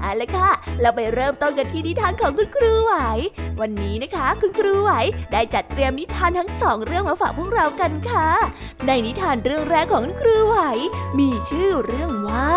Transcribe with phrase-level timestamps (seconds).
[0.00, 2.94] เอาละค่ะ เราไปเริ่มต้นกันที่นิทานของคุณครูไหว
[3.60, 4.92] วันนี้นะคะ คุณครูไหว
[5.32, 8.28] ได้จัดเตรียมนิทานทั้งสองเรื่องมาฝากพวกเรากันค่ะ
[8.86, 10.58] ในนิทานเรื่องแรกของคุณครูไหว
[11.18, 12.50] มีชื่อเรื่องว่า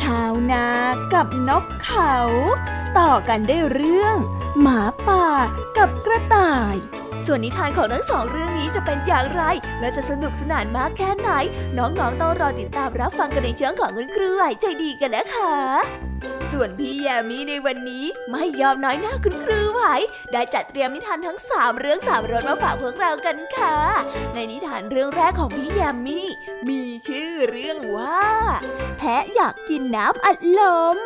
[0.00, 0.66] ชาวนา
[1.14, 2.14] กับนกเขา
[2.98, 4.16] ต่อกันได้เรื่อง
[4.60, 5.26] หมาป่า
[5.78, 6.74] กับกระต่าย
[7.26, 9.42] ส่วนนิทานของทั้งสองเรื่องนี้จะเป็นอย่างไร
[9.80, 11.30] และจะสนุกสนานมากแค่ไหน
[11.78, 15.54] น้องๆต้องรอติดตามรับฟังกันในช่องของคุณครูไหวใจดีกันนะคะ
[16.52, 19.82] ส่วนพี่แยมมี่ในวันนี้ไม่ยอมน้อยหน้าคุณครูไหว
[20.32, 23.76] ได้จัดเตรียมนิทานทั้งสามเรื่องสามรสมาฝากพวกเรากันค่ะ
[24.34, 26.28] ในนิทานเรื่องแรกของพี่แยมมี่
[26.68, 28.22] มีชื่อเรื่องว่า
[28.98, 30.60] แพะอยากกินน้ำอัดล
[30.96, 30.98] ม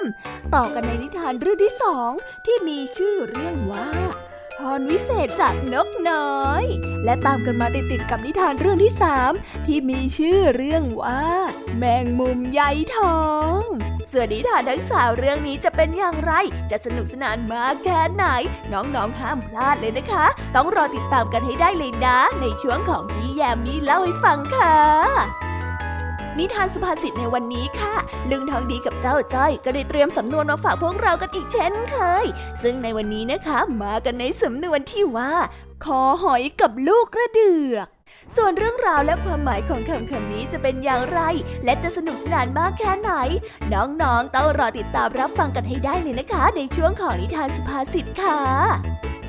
[0.55, 2.11] ต่อกันในนิทานเรื่องที่สอง
[2.47, 3.89] ที่มีชื่อเรื่องว่า
[4.77, 6.65] รวิเศษจากนกน้อย
[7.05, 9.33] และตามกันมาติดๆกับนิทานเรื่องที่สาม
[9.67, 11.23] ที่มีชื่อเรื่องว่า
[11.79, 12.61] แมงมุมใย
[12.97, 13.21] ทอ
[13.59, 13.61] ง
[14.13, 16.33] ส่วนนิทานทั้งสามเรื่องนี้จะเป็นอย่างไร
[16.71, 18.25] จะสนุกสนานมากแค่ไหน
[18.73, 25.42] น้องๆห้ามพลาดเลยนะคะ ต้องรอติดตามกันให้ได้เลยนะ ในช่วงของพี่แยมมี่เล่าให้ฟังค่ะ
[26.39, 27.95] นิทานสุภาษิตในวันนี้ค่ะ
[28.31, 32.27] ลุงทองดีกับเจ้าจ้อยก็ได้เตรียมสำนวนมาฝากพวกเรากันอีกเช่นเคย
[32.63, 35.33] ซึ่งในวันนี้นะคะ มากันในสำนวนที่ว่า
[35.85, 37.87] คอหอยกับลูกกระเดือก
[38.37, 41.21] ส่วนเรื่องราวและความหมายของคำคำนี้จะเป็นอย่างไร
[41.65, 43.13] และจะสนุกสนานมากแค่ไหน
[43.73, 48.39] น้องๆต้องรอติดตามรับฟังกันให้ได้เลยนะคะ ในช่วงของนิทานสุภาษิตค่ะ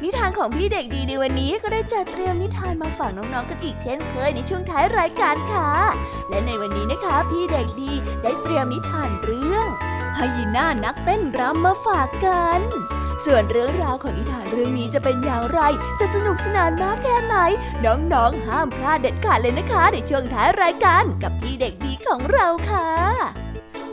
[0.04, 5.70] นิทานของพี่เด็กดีในวันนี้ก็ได้จัดเตรียมนิทานมาฝากน้องๆกันอีกเช่นเคยในช่วงท้ายรายการค่ะ
[6.30, 7.92] และในวันนี้นะคะ พี่เด็กดี
[8.24, 9.68] ได้เตรียมนิทานเรื่อง
[10.16, 12.62] ไฮยีน่านักเต้นรำมาฝากกัน
[13.26, 15.60] ส่วนเรื่องราวของนิทานเรื่องนี้จะเป็นอย่างไร
[16.00, 17.36] จะสนุกสนานมากแค่ไหน
[17.86, 23.53] น้องๆ ห้ามพลาดเด็ดขาดเลยนะคะ ในช่วงท้ายรายการกับพี่เด็กดีของเราค่ะ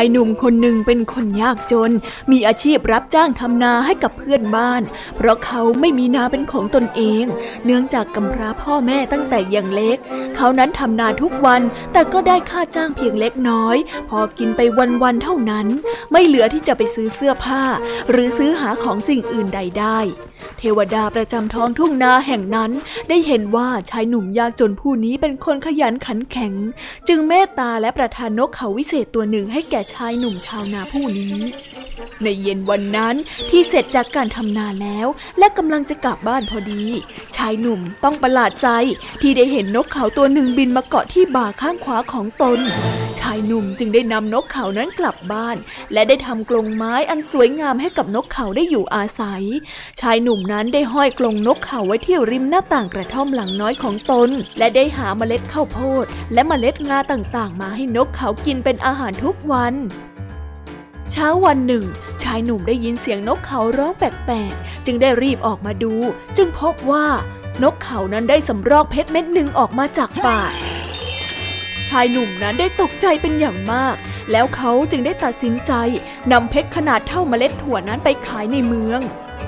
[0.00, 1.90] ายหนุ่มคนหนึ่งเป็นคนยากจน
[2.30, 4.82] มีอาชีพรับจ้างทำนาให้กับเพื่อนบ้าน
[5.16, 7.24] เพราะเขาไม่มีนาเป็นของตนเอง
[7.64, 9.98] เนื่องจากกำพร้าพ่อแม่ตั้งแต่ยังเล็ก
[10.36, 11.62] เขานั้นทำนาทุกวัน
[11.92, 13.76] แต่ก็ได้ค่าจ้างเพียงเล็กน้อย
[14.08, 14.60] พอกินไป
[15.02, 15.66] วันๆเท่านั้น
[16.12, 17.62] ไม่เหลือที่จะไปซื้อเสื้อผ้า
[18.10, 19.98] หรือซื้อหาของสิ่งอื่นใดได้
[20.58, 22.70] เทวดาประจำท้องทุ่งนาแห่งนั้น
[23.08, 26.52] ได้เห็นว่าชายหนุ่มยากจนผู้นี้เป็นคนขยันขันแข็ง
[27.08, 31.36] จึงเมตตาและประทานนกเขาวิเศษตัวหนึ่งให้แก่ชายหนุ่มชาวนาผู้นี้
[32.22, 33.14] ในเย็นวันนั้น
[33.50, 35.06] ที่เสร็จจากการทำนาแล้ว
[35.38, 36.84] และกำลังจะกลับบ้านพอดี
[37.36, 38.68] ชายหนุ่มต้องประหลาดใจ
[39.22, 42.58] ที่ได้เห็นนกเขาตัวหนึ่งบินมาเกาะที่บ่าข้างขวาของตน
[43.20, 45.56] ชายหนุ่มจึงได้นำนกเขานั้นกลับบ้าน
[45.92, 49.42] และได้ทำกรงไม้อันสวยงามให้กับนกเขาได้อยู่อาศัย
[50.00, 54.28] ชายหนุ่มนั้นได้ห้อยกรงนกเขาไว้ที่ริมหน้าต่างกระท่อมหลังน้อยของตน
[54.58, 59.74] และได้หาเมล็ดข้าวโพด และเมล็ดงาต่างๆ มาให้นกเขากินเป็นอาหารทุกวัน
[61.12, 61.84] เช้าวันหนึ่ง
[62.22, 65.94] ชายหนุ่มได้ยินเสียงนกเขาร้องแปลกๆ จึงได้รีบออกมาดู
[66.36, 67.06] จึงพบว่า
[67.62, 70.40] นกเขานั้นได้สำรอกเพชรเม็ดหนึ่งออกมาจากปา
[71.88, 73.96] ชายหนุ่มนั้นได้ตกใจเป็นอย่างมาก
[74.30, 75.72] แล้วเขาจึงได้ตัดสินใจ
[76.32, 79.00] นำเพชรขนาดเท่าเมล็ดถั่วนั้นไปขายในเมือง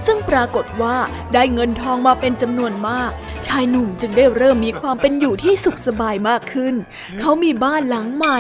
[0.07, 0.97] ซึ่งปรากฏว่า
[1.35, 3.11] ได้เงินทองมาเป็นจำนวนมาก
[3.47, 6.75] ชายหนุ่มจึงได้เริ่มมีความเป็นอยู่ที่สุขสบายมากขึ้น
[7.21, 8.39] เขามีบ้านหลังใหม่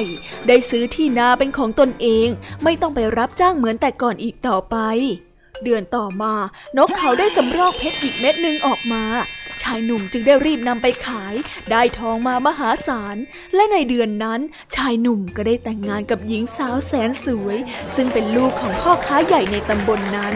[0.48, 2.28] ได้ซื้อที่นาเป็นของตนเอง
[2.64, 4.76] ไม่ต้องไปรับจ้างเหมือนแต่ก่อนอีกต่อไป
[5.64, 6.34] เดือนต่อมา
[6.76, 9.04] นกเขาได้สำรอกเพชรอีกเม็ดหนึ่งออกมา
[9.62, 11.34] ชายหนุ่มจึงได้รีบนำไปขาย
[11.70, 13.16] ได้ทองมามหาศาล
[13.54, 14.40] และในเดือนนั้น
[14.74, 17.58] ชายหนุ่มก็ได้แต่งงานกับหญิงสาวแสนสวย
[17.96, 20.34] ซึ่งเป็นลูกของพ่อค้าใหญ่ในตำบลนนั้น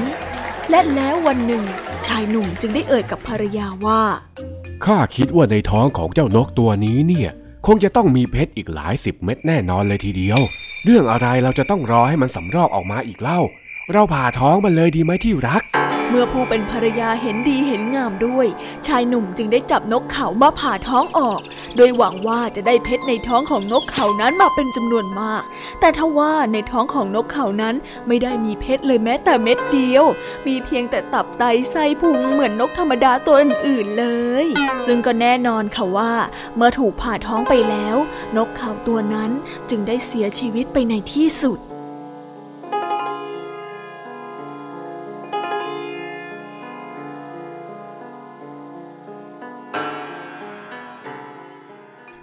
[0.71, 1.65] และแล้ววันหนึ่ง
[2.07, 4.03] ชายหนุ่มจึงได้เอ่ยกับภรรยาว่า
[4.85, 7.31] ข้าคิดว่าในท้องของเจ้านกตัวนี้เนี่ย
[7.67, 10.41] คงจะต้องมีเพชรอีกหลายสิบเม็ดแน่นอนเลยทีเดียว
[10.85, 13.41] เรื่องอะไรเราจะต้องรอให้มันสำรอกออกมาอีกเล่า
[13.93, 15.63] เราผ่าท้องมันเลยดีไหมที่รัก
[16.11, 18.47] เมื่อผู้เป็นภรรยาเห็นดีเห็นงามด้วย
[18.87, 21.41] ชายหนุ่มจึงได้จับนกเขามาผ่าท้องออก
[21.77, 25.43] โดยหวังว่าจะได้เพชรในท้องของนกเขานั้นมาเป็นจำนวนมาก
[25.81, 27.75] แต่ทว่าในท้องของนกเขานั้น
[28.07, 30.05] ไม่ได้มีเพชรเลยแม้แต่เม็ดเดียว
[30.47, 34.07] มีเพียงแต่ตับไตไส้พุงเหมือนนกธรรมดาตัวอื่นๆเล
[34.45, 34.47] ย
[34.87, 36.13] ซึ่งก็แน่นอนค่ะว่า
[36.57, 37.97] เมื่อถูกผ่าท้องไปแล้ว
[38.37, 39.31] นกเขาตัวนั้น
[39.71, 41.61] จึงได้เสียชีวิตไปในที่สุด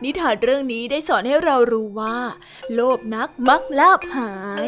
[0.03, 2.17] นิทานเรื่องนี้ได้สอนให้เรารู้ว่า
[2.73, 4.33] โลภนักมักลาบหา
[4.65, 4.67] ย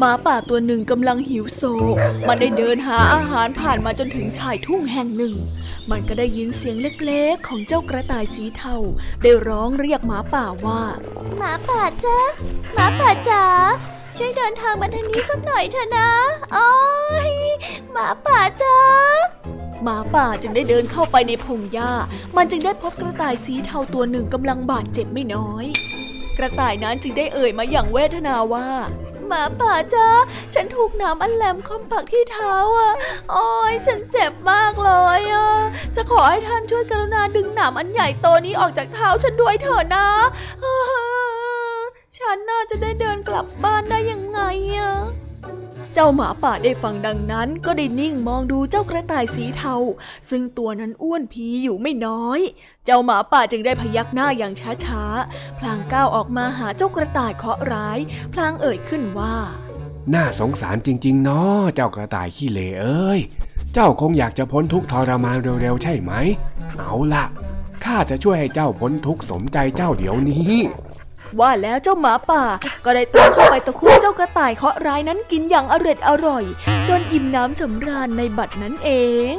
[0.00, 1.62] หหมาป่าตัวหนึ่งกำลังหิวโซ
[2.28, 5.34] มันได้เดินหาอาหารผ่านมาจนถึงชายทุ่งแห่งหนึ่ง
[5.90, 8.76] มันก็ได้ยินเสียงเล็กๆ ของเจ้ากระต่ายสีเทา
[9.22, 10.82] ได้ร้องเรียกหมาป่าว่า
[11.38, 12.18] หมาป่าจ้า
[12.74, 13.44] หมาป่าจ๋า
[14.16, 16.10] ช่วยเดินทางมาทางนี้สักหน่อยเถอะนะ
[16.52, 16.70] โอ้
[17.30, 17.32] ย
[17.92, 18.76] หมาป่าจ้า
[19.82, 21.92] หมาป่าจึงได้เดินเข้าไปในพงหญ้า
[22.36, 25.66] มันจึงได้พบกระต่ายสีเทาตัวหนึ่งกำลังบาดเจ็บไม่น้อย
[26.38, 28.68] กระต่ายนั้นจึงได้เอ่ยมาอย่างเวทนาว่า
[29.32, 30.08] หมาป่าจ้า
[30.54, 32.92] ฉันถูกน้ำอันแหลมคมปักที่เท้าอะ
[33.30, 35.48] โอ้ยฉันเจ็บมากเลยอะ
[35.96, 40.08] จะขอให้ท่านช่วยกรุณาดึงหนามอันใหญ่โตนี้ออกจากเท้าฉันด้วยเถอะนะ
[42.18, 44.40] ฉันน่าจะได้เดินกลับบ้านได้ยังไง
[44.76, 44.92] อะ
[45.94, 49.76] เจ้าหมาป่าได้ฟังดังนั้นก็ได้นิ่งมองดูเจ้ากระต่ายสีเทา
[50.30, 52.40] ซึ่งตัวนั้นอ้วนพีอยู่ไม่น้อย
[52.84, 54.52] เจ้าหมาป่าจึงได้พยักหน้าอย่าง
[54.84, 57.98] ช้าๆ พลางก้าวออกมาหาเจ้ากระต่ายเคาะร้าย
[58.32, 59.36] พลางเอ่ยขึ้นว่า
[60.14, 63.20] น่าสงสารจริงๆเนาะเจ้ากระต่ายขี้เลเอ้ย
[63.74, 66.12] เจ้าคงอยากจะพ้นทุกทรมานเร็วๆใช่ไหม
[66.78, 67.24] เอาล่ะ
[67.84, 70.54] ข้าจะช่วยให้เจ้าพ้นทุกสมใจเจ้าเดี๋ยวนี้
[71.40, 72.44] ว่าแล้วเจ้าหมาป่า
[72.84, 76.44] ก็ได้ตรงเข้าไปตะคุบเจ้ากระต่ายเคาะร้ายนั้นกินอย่างอร่อยอร่อย
[76.88, 78.90] จนอิ่มน้ำสำราญในบัดนั้นเอ
[79.34, 79.36] ง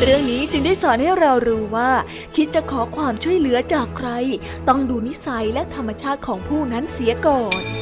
[0.00, 1.90] เรื่องนี้จึงได้สอนให้เรารู้ว่า
[2.36, 4.08] คิดจะขอความช่วยเหลือจากใคร
[4.68, 7.81] ต้องดูนิสัยและธรรมชาติของผู้นั้นเสียก่อน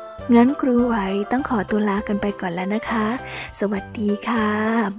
[0.35, 0.95] งั้นครูไหว
[1.31, 3.07] ต้องขอตัวลากันไปก่อนแล้วนะคะ
[3.59, 4.49] สวัสดีค่ะ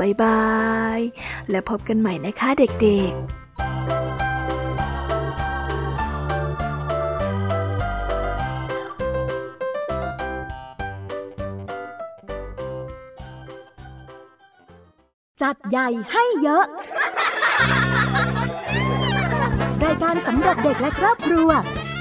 [0.00, 0.42] บ๊ายบา
[0.98, 1.00] ย
[1.50, 3.22] แล้วพบกันใหม่นะคะเด็กๆ
[15.42, 16.64] จัดใหญ่ให้เยอะ
[19.84, 21.50] รายการสำหรับเด็กและครอบครัว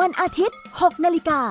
[0.00, 1.42] วันอาทิตย์ 6 นาฬิกา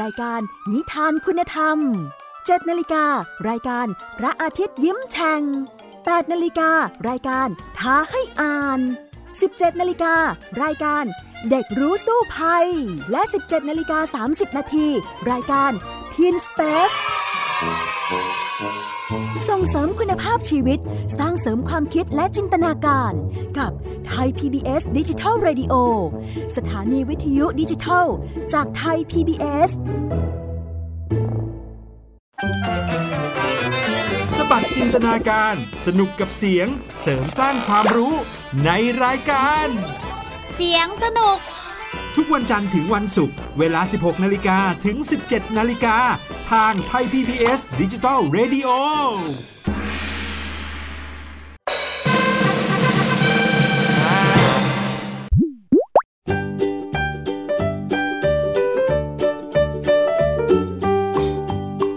[0.00, 0.40] รายการ
[0.72, 1.78] นิทานคุณธรรม
[2.22, 3.04] 7 นาฬิกา
[3.48, 3.86] รายการ
[4.18, 5.42] พระอาทิตย์ยิ้มแฉ่ง
[5.88, 6.70] 8 นาฬิกา
[7.08, 8.80] รายการท้าให้อ่าน
[9.30, 10.14] 17 นาฬิกา
[10.62, 11.04] รายการ
[11.50, 12.66] เด็กรู้สู้ภัย
[13.10, 14.88] และ 17 นาฬิกา 30 นาที
[15.30, 15.72] รายการ
[16.14, 16.96] Teen Space
[19.74, 20.78] ส่งเสริมคุณภาพชีวิต
[21.18, 23.12] สร้างเสริมความคิดและจินตนาการ
[23.58, 23.72] กับ
[24.06, 25.74] ไทย PBS ดิจิทัล Radio
[26.56, 28.06] สถานีวิทยุดิจิทัล
[28.52, 29.68] จากไทย PBS
[34.36, 35.54] สบัดจินตนาการ
[35.86, 36.68] สนุกกับเสียง
[37.00, 38.14] เสริมสร้างความรู้
[38.64, 38.70] ใน
[39.04, 39.66] รายการ
[40.54, 41.38] เสียงสนุก
[42.16, 45.96] ทุกวันจันทร์ถึงวันศุกร์เวลา 16 นาฬิกาถึง 17 นาฬิกา
[46.50, 48.68] ทางไทย PBS ดิจิตอล Radio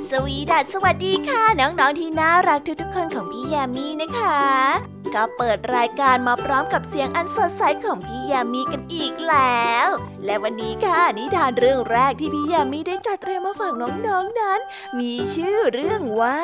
[0.10, 9.88] สวีดัสสวัสดีค่ะ น้อง ๆ ที่น่ารักทุก ๆ คนของพี่แยามีนะคะ ก็เปิดรายการมาพร้อมกับเสียงอันสดใสของพี่ยามีกันอีกแล้ว
[10.26, 14.60] และวันนี้ค่ะนิทานเรื่องแรกที่พี่ยามีได้จัดเตรียมมาฝากน้องๆนนั้น
[15.00, 16.42] มีชื่อเรื่องว่า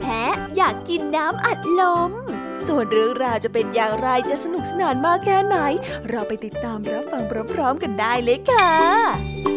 [0.00, 2.12] แพะอยากกินน้ำอัดลม
[2.68, 5.56] ส่วนเรื่องราวจะเป็นอย่างไรจะสนุกสนานมากแค่ไหน
[6.08, 7.22] เราไปติดตามรับฟัง
[7.52, 9.53] พร้อมๆกันได้เลยค่ะ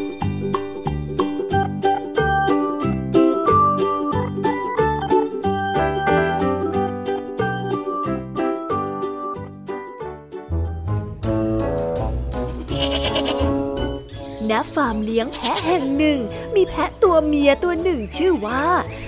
[14.52, 16.20] ณฟาร์มเลี้ยงแพะแห่งหนึ่ง
[16.56, 18.66] มีแพะตัวเมียตัวหนึ่งชื่อว่า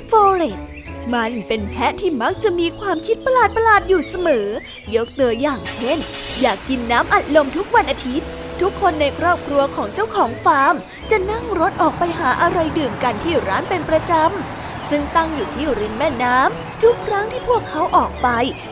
[0.10, 0.60] โฟเลต
[1.14, 4.48] มันเป็นแพะที่มักจะมีความคิดประหลาดประหลาดอยู่เสมอ
[4.96, 5.98] ยกตัวอย่างเช่น
[6.42, 8.28] อยากกินน้ำอัดลมทุกวันอาทิตย์
[8.62, 10.76] ทุกคนในครอบครัวของเจ้าของฟาร์ม
[11.12, 14.59] จะนั่งรถออกไปหาอะไรดื่มกันที่ร้านเป็นประจำ
[14.90, 18.28] ซึ่งตั้งอยู่ที่ริมแม่น้ำทุกครั้งที่พวกเขาออกไป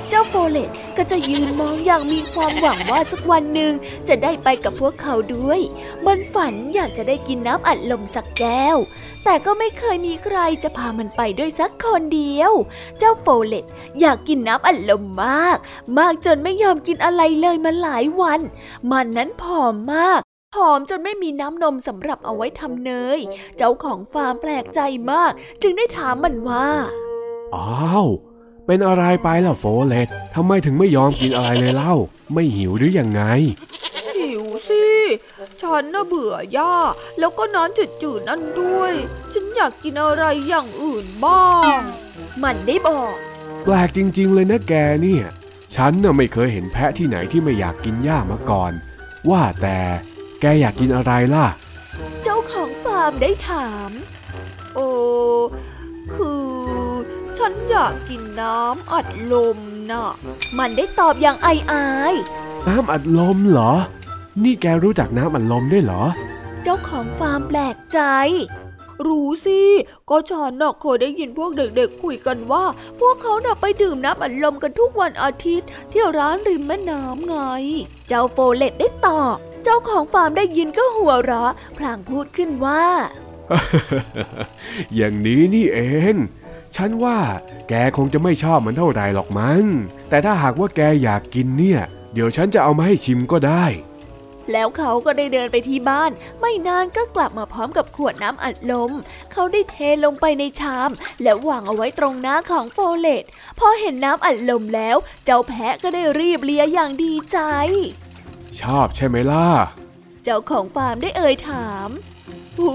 [0.09, 3.73] เจ้าโฟเลตก็จะยืนมองอย่างมีความหวังว่าสักวันหนึ่ง
[4.07, 5.59] จะได้ไปกับพวกเขาด้วย
[6.05, 8.77] มันฝันอยากจะได้กินน้ำอัดลมสักแก้ว
[9.23, 12.51] แต่ก็ไม่เคยมีใครจะพามันไปด้วยสักคนเดียว
[12.99, 13.65] เจ้าโฟเลต
[13.99, 15.57] อยากกินน้ำอัดลมมาก
[15.97, 18.39] มากจนไม่ยอมกินอะไรเลยมาหลายวัน
[18.91, 20.21] มันนั้นผอมมาก
[20.55, 23.19] ผอมจนไม่มีน้ำนมสำหรับเอาไว้ทำเนย
[23.57, 24.79] เจ้าของฟาร์มแปลกใจ
[25.11, 26.67] มาก จึงได้ถามมันว่า
[27.55, 28.07] อ้าว
[28.65, 31.93] เป็นอะไรไปล่ะโฟเลตทำไมถึงไม่ยอมกินอะไรเลยเล่า
[32.33, 33.21] ไม่หิวหรือยังไง
[34.17, 34.85] หิวสิ
[35.61, 36.75] ฉันน่ะเบื่อหญ้า
[37.19, 38.93] แล้วก็น้ำจืดๆนั่นด้วย
[39.33, 41.49] ฉันอยากกินอะไรอย่างอื่นบ้า
[41.79, 41.81] ง
[42.43, 43.15] มันได้บอก
[43.63, 45.25] แปลกจริง ๆ เลยนะแกเนี่ย
[45.75, 48.71] ฉันน่ะไม่เคยเห็นแพะที่ไหนที่ไม่อยากกินหญ้ามาก่อน
[49.29, 49.79] ว่าแต่
[50.41, 51.47] แกอยากกินอะไรล่ะ
[52.23, 53.89] เจ้าของฟาร์มได้ถาม
[54.75, 54.89] โอ้
[56.13, 56.45] คือ
[57.37, 59.57] ฉันอยากกินน้ำอัดลม
[59.91, 60.09] น่ะ
[60.57, 62.13] มันได้ตอบอย่างอายอาย
[62.67, 63.73] น้ำอัดลมเหรอ
[64.43, 66.03] นี่แกรู้จักน้ำอัดลมด้วยเหรอ
[66.63, 67.99] เจ้าของฟาร์มแปลกใจ
[69.05, 69.59] รู้สิ
[70.09, 72.63] ก็ฉันน่ะเคยได้ยินพวกเด็กๆ คุยกันว่า
[72.99, 77.35] พวกเขาน่ะไปดื่มน้ำอัดลมกันทุกวันอาทิตย์ ที่ร้านริมแม่น้ำไง
[78.07, 82.83] เจ้าโฟเลตได้ตอบ เจ้าของฟาร์มได้ยินก็หัวเราะพลางพูดขึ้นว่า
[84.95, 85.79] อย่างนี้นี่เอ
[86.13, 86.15] ง
[86.75, 87.17] ฉันว่า
[87.69, 89.63] แกคงจะไม่ชอบมันเท่าไรหรอกมั้ง
[90.09, 91.81] แต่ถ้าหากว่าแกอยากกินเนี่ย
[92.13, 93.65] เดี๋ยวฉันจะเอามาให้ชิมก็ได้
[94.53, 98.91] แล้วเขาก็ได้เดินไปที่บ้าน ไม่นานก็กลับมาพร้อมกับขวดน้ำอัดลม
[99.31, 100.89] เขาได้เทลงไปในชาม
[101.23, 103.23] แล้ววางเอาไว้ตรงหน้าของโฟเลต
[103.59, 107.37] พอเห็นน้ำอัดลมแล้ว เจ้าแพะก็ได้รีบเลียอย่างดีใจ
[108.61, 109.47] ชอบใช่ไหมล่ะ
[110.23, 111.89] เจ้าของฟาร์มได้เอ่ยถาม
[112.57, 112.69] หู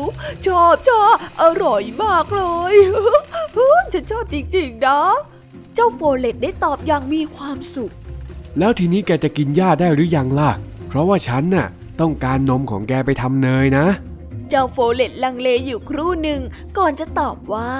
[0.46, 2.74] ชอบชอบอร่อยมากเลย
[3.92, 5.00] ฉันชอบจริงๆนะ
[5.74, 7.92] เจ้าโฟเลตได้ตอบอย่างมีความสุข
[8.58, 10.50] แล้วทีนี้แกจะกินหญ้าได้หรือยังล่ะ
[10.92, 11.68] เพราะว่าฉันน่ะ
[12.00, 13.86] ต้องการนมของแกไปทำเนยนะ
[14.48, 16.40] เจ้าโฟเลตลังเลอยู่ครู่หนึ่ง
[16.78, 17.72] ก่อนจะตอบว่า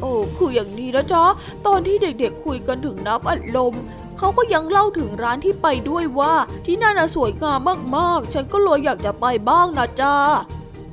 [0.00, 1.24] โอ้คืออย่างนี้นะจ๊ะ
[1.66, 3.74] ตอนที่เด็กๆคุยกันถึงน้ำอัดลม
[4.18, 6.34] เขาก็ยังเล่าถึงร้านที่ไปด้วยว่า
[6.66, 7.60] ที่นั่นน่ะสวยงาม
[7.96, 10.14] มากๆ ฉันก็เลยอยากจะไปบ้างนะจ๊ะ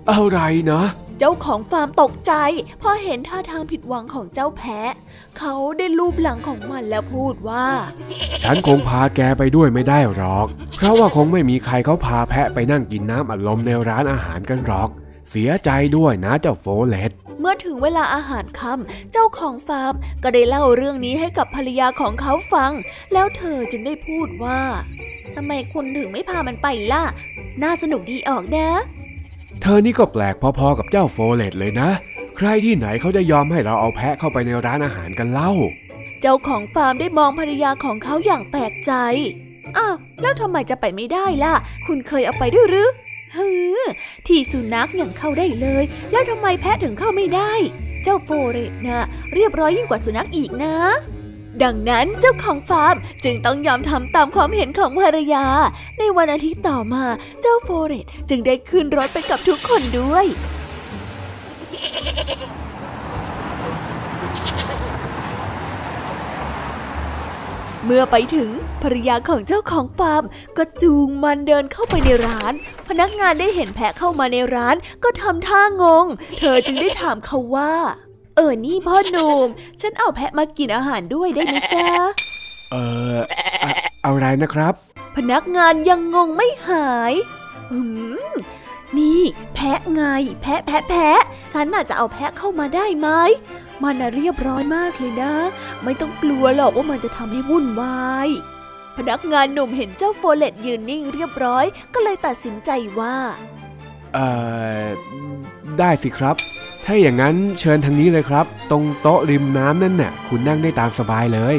[0.10, 0.40] อะไร
[0.72, 0.82] นะ
[1.20, 2.34] เจ้าของฟาร์มตกใจ
[2.82, 4.94] พอเห็นท่าทางผิดหวังของเจ้าแพะ
[5.38, 7.68] เขาได้ลูบหลังของมันแล้วพูดว่า
[8.44, 14.90] ฉันคงพาแกไปด้วยไม่ได้หรอก เพราะว่าคงไม่มีใครเขาพาแพะไปนั่งกินน้ำอัดลมในร้านอาหารกันหรอก
[15.30, 22.72] เสียใจด้วยนะเจ้าโฟเลตเมื่อถึงเวลาอาหารค่ำเจ้าของฟาร์มก็ได้เล่าเรื่องนี้ให้กับภรรยาของเขาฟัง
[23.14, 24.62] แล้วเธอจึงได้พูดว่า
[25.36, 27.04] ทำไมคุณถึงไม่พามันไปล่ะ
[27.64, 28.70] น่าสนุกดีออกนะ
[29.62, 31.90] เธอนี่ก็แปลกพอๆกับเจ้าโฟเลตเลยนะ
[32.38, 35.52] ใครที่ไหนเขาจะยอมให้เราเอาแพะเข้าไปในร้านอาหารกันเล่า
[36.22, 38.94] เจ้าของฟาร์มได้มองภรรยาของเขาอย่างแปลกใจ
[39.78, 41.54] อ้าวแล้วทำไมจะไปไม่ได้ล่ะ
[41.88, 42.90] คุณเคยเอาไปด้วยหรือ
[43.36, 43.80] ฮือ
[44.28, 47.54] ที่สุนัขยังเข้าได้เลย แล้วทำไมแพะถึงเข้าไม่ได้
[48.04, 50.76] เจ้าโฟเรตนะเรียบร้อยยิ่งกว่าสุนัขอีกนะ
[51.64, 55.46] ดังนั้นเจ้าของฟาร์มจึงต้องยอมทำตามความเห็นของภรรยา
[56.00, 57.06] ในวันอาทิตย์ต่อมา
[57.42, 60.26] เจ้าโฟเรตจึงได้ขึ้นรถไปกับทุกคนด้วย
[67.86, 68.50] เมื่อไปถึง
[68.82, 70.24] ภรรยาของเจ้าของฟาร์ม
[70.58, 72.54] ก็จูงมันเดินเข้าไปในร้าน
[72.88, 76.06] พนักงานได้เห็นแพะเข้ามาในร้านก็ทำท่างง
[76.40, 77.74] เธอจึงได้ถามเขาว่า
[78.40, 79.48] เออ นี่พ่อหนุ่ม
[79.82, 81.90] ฉันเอาแพะมากินอาหารด้วยได้ไหมจ๊ะ
[82.72, 82.76] เอ
[83.16, 83.18] อ
[83.64, 83.72] อะ
[84.06, 84.74] อะไรนะครับ
[85.16, 87.14] พนักงานยังงงไม่หาย
[87.72, 87.80] อื
[88.30, 88.34] ม
[88.98, 89.22] นี่
[89.54, 90.04] แพะไง
[90.42, 91.22] แพะแพะแพะ
[91.54, 93.10] ฉันน่าจะเอาแพะเข้ามาได้ไหม
[93.84, 95.34] มันน่ะเรียบร้อยมากเลยนะ
[95.84, 98.30] ไม่ต้องกลัวหรอกว่ามันจะทำให้วุ่นวาย
[98.98, 103.18] พนักงานหนุ่มเห็นเจ้าโฟเลตยืนนิ่งเรียบร้อย ก็เลยตัดสินใจว่า
[104.14, 104.28] เอ่
[104.82, 104.86] อ
[105.80, 106.38] ได้สิครับ
[106.86, 111.58] ถ้าอย่างนั้นเชิญทางนี้เลยครับ ตรงโต๊ะริมน้ำนั่นน่ะ คุณนั่งได้ตามสบายเลย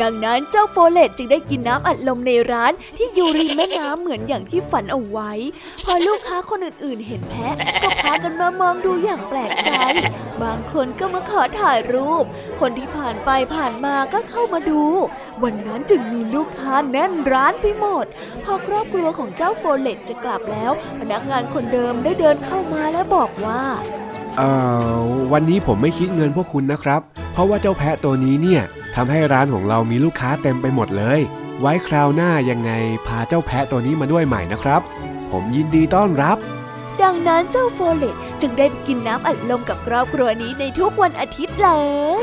[0.00, 5.32] ดังนั้นเจ้าโฟเลตจึงได้กินน้ำอัดลมในร้านที่อยู่ริมแม่น้ำเหมือนอย่างที่ฝันเอาไว้
[5.84, 9.70] พอลูกค้าคนอื่นๆ เห็นแพะก็พากันมามองดูอย่างแปลกใจ
[10.42, 12.24] บางคนก็มาขอถ่ายรูป
[12.60, 14.82] คนที่ผ่านไปผ่านมาก็เข้ามาดู
[15.42, 18.06] วันนั้นจึงมีลูกค้าแน่นร้านไปหมด
[18.44, 23.64] พอครอบครัวของเจ้าโฟเลตจะกลับแล้ว พนักงานคนเดิมได้เดินเข้ามาและบอกว่า
[24.36, 24.50] เอ่
[24.96, 25.00] อ
[25.32, 27.00] วันนี้ผมไม่คิดเงินพวกคุณนะครับ
[27.32, 28.62] เพราะว่าเจ้าแพะตัวนี้เนี่ย
[28.94, 31.20] ทำให้ร้านของเรามีลูกค้าเต็มไปหมดเลย
[31.60, 32.72] ไว้คราวหน้ายังไง
[33.06, 34.80] พาเจ้าแพะตัวนี้มาด้วยใหม่นะครับ
[35.30, 36.36] ผมยินดีต้อนรับ
[37.02, 41.68] ดังนั้นเจ้าโฟเลตจึงได้กินน้ำอัดลมกับครอบครัวนี้ในทุกวันอาทิตย์เล
[42.20, 42.22] ย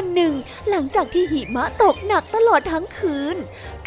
[0.00, 0.34] วันหนึ่ง
[0.70, 3.36] หลังจากที่หิมะตกหนักตลอดทั้งคืน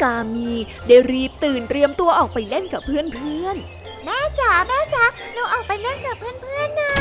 [0.02, 0.50] กามี
[0.86, 6.92] ได้รีบตื่นเตรียมตัวออกไปเล่นกับเพื่อนๆ แม่จ๋าแม่จ๋าหนูออกไปเล่นกับเพื่อนๆนะ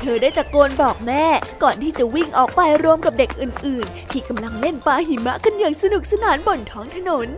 [0.00, 1.24] เธอได้ตะโกนบอกแม่
[1.62, 7.28] ก่อนที่จะวิ่งออกไปรวมกับเด็กอื่นๆ ที่กำลังเล่นปาหิมะกันอย่างสนุกสนานบนท้องถนน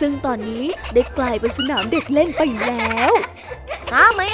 [0.00, 3.12] ซึ่งตอนนี้ได้กลายเป็นสนามเด็กเล่นไปแล้ว
[3.92, 4.30] กามี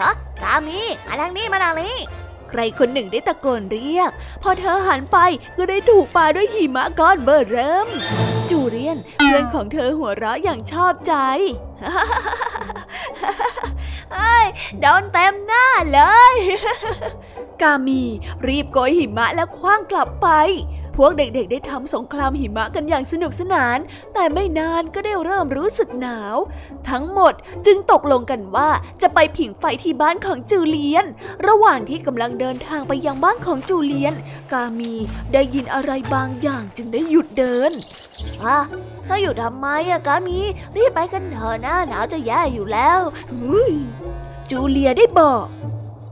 [0.00, 1.96] ฮะกามีมาทางนี้มาทางนี้
[2.52, 4.10] ใครคนหนึ่งได้ตะโกนเรียก
[4.42, 5.18] พอเธอหันไป
[5.56, 7.88] ก็ได้ถูกปาด้วยหิมะก้อนเบอร์เริ่ม
[8.50, 11.14] จูเลียนเพื่อนของเธอหัวเราะอย่างชอบใจ
[14.14, 14.46] เอ้ย
[14.80, 16.00] โดนเต็มหน้าเล
[16.32, 16.34] ย
[17.62, 18.02] กามี
[18.46, 20.28] รีบโกยหิมะแล้วคว้างกลับไป
[20.96, 23.78] พวกเด็กๆ ได้ทำสงครามหิมะกันอย่างสนุกสนาน
[24.14, 26.36] แต่ไม่นานก็ได้เริ่มรู้สึกหนาว
[26.90, 27.34] ทั้งหมด
[27.66, 28.70] จึงตกลงกันว่า
[29.02, 31.06] จะไปผิงไฟที่บ้านของจูเลียน
[31.46, 34.14] ระหว่างที่กำลังเดินทางไปยังบ้านของจูเลียน
[34.52, 34.94] กามี
[35.32, 37.70] ได้ยินอะไรบางอย่างจึงได้หยุดเดิน
[38.44, 38.58] อะ
[39.04, 40.38] เธออยู่ทำไมอะกามี
[40.76, 43.00] รีบไปกันเถอะนะหนาวจะแย่อยู่แล้ว
[43.32, 43.72] อุ๊ย
[44.50, 45.46] จูเลียได้บอก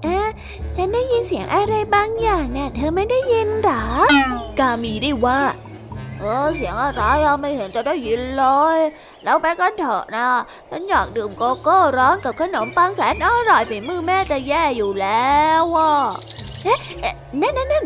[0.02, 0.28] เอ๊ะ
[0.76, 3.84] ฉันได้ยินเสียงอะไรบางอย่างน่ะเธอไม่ได้ยินหรอ
[4.58, 5.40] กามีได้ว่า
[6.18, 8.44] เออเสียงอะไรอะไม่เห็นจะได้ยินเล
[8.76, 8.78] ย
[9.24, 10.28] แล้วไปกันเถอะนะ
[10.70, 15.92] ฉันอยากดื่มโกโก้ร้อนกับขนมปังแสนอร่อยฝีมือแม่จะแย่อยู่แล้วอะ
[16.64, 17.84] เอ๊ะเอ๊ะนั่นนั่นนั่น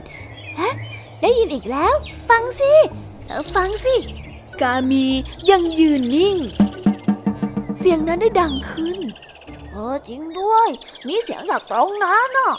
[0.60, 0.72] ฮะ
[1.20, 1.94] ได้ยินอีกแล้ว
[2.30, 2.72] ฟังสิ
[3.26, 3.94] เออฟังสิ
[4.60, 5.06] กามี
[5.50, 6.36] ยังยืนนิ่ง
[7.78, 8.98] เสียงนั้นได้ดังขึ้น
[9.74, 10.68] เออจริงด้วย
[11.08, 12.54] มีเสียงจากตรงนั้นน่ะ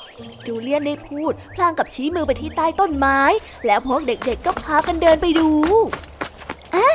[0.45, 3.19] จูเลียนได้พูด พลางกับชี้มือไปที่ใต้ต้นไม้
[3.65, 5.49] แล้วพวกเด็กๆก็พากันเดินไปดู
[6.75, 6.88] อะ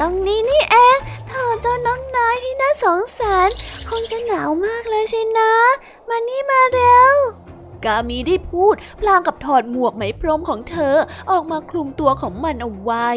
[0.00, 3.48] ตรงนี้นี่เองเธอเจ้าน้องน้อยที่น่าสงสาร
[3.90, 5.52] คงจะหนาวมากเลยสินะ
[6.08, 7.16] มานี่มาเร็ว
[7.84, 10.94] กามีได้พูด พลางกับถอดหมวกไหมพรมของเธอ
[11.30, 13.08] ออกมาคลุมตัวของมันเอาไว้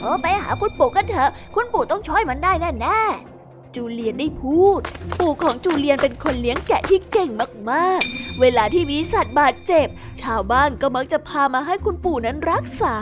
[0.00, 3.33] เออไปหาคุณปู่กันเถอะ คุณปู่ต้องช่วยมันได้แน่แน่ๆ
[3.76, 4.80] จูเลียนได้พูด
[5.18, 7.30] ปู่ของจูเลียนเป็นคนเลี้ยงแกะที่เก่ง
[7.70, 9.86] มากๆ เวลาที่มีสัตว์บาดเจ็บ
[10.22, 12.96] ชาวบ้านก็มักจะพามาให้คุณปู่นั้นรักษา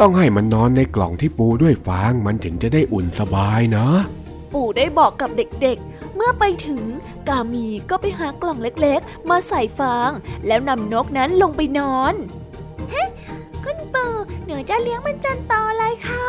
[0.00, 3.86] ต้องให้มันนอนในกล่องที่ปูด้วยฟางมันถึงจะได้อุ่นสบายนะ
[4.54, 6.82] ปู่ได้บอกกับเด็กๆ เมื่อไปถึง
[7.28, 10.10] กามีก็ไปหากล่องเล็กๆ มาใส่ฟาง
[10.46, 12.14] แล้วนำนกนั้นลงไปนอน
[12.90, 13.04] เฮ้
[13.64, 14.12] คุณปู่
[14.46, 16.26] หนูจะเลี้ยงมันจนโตเลยค่ะ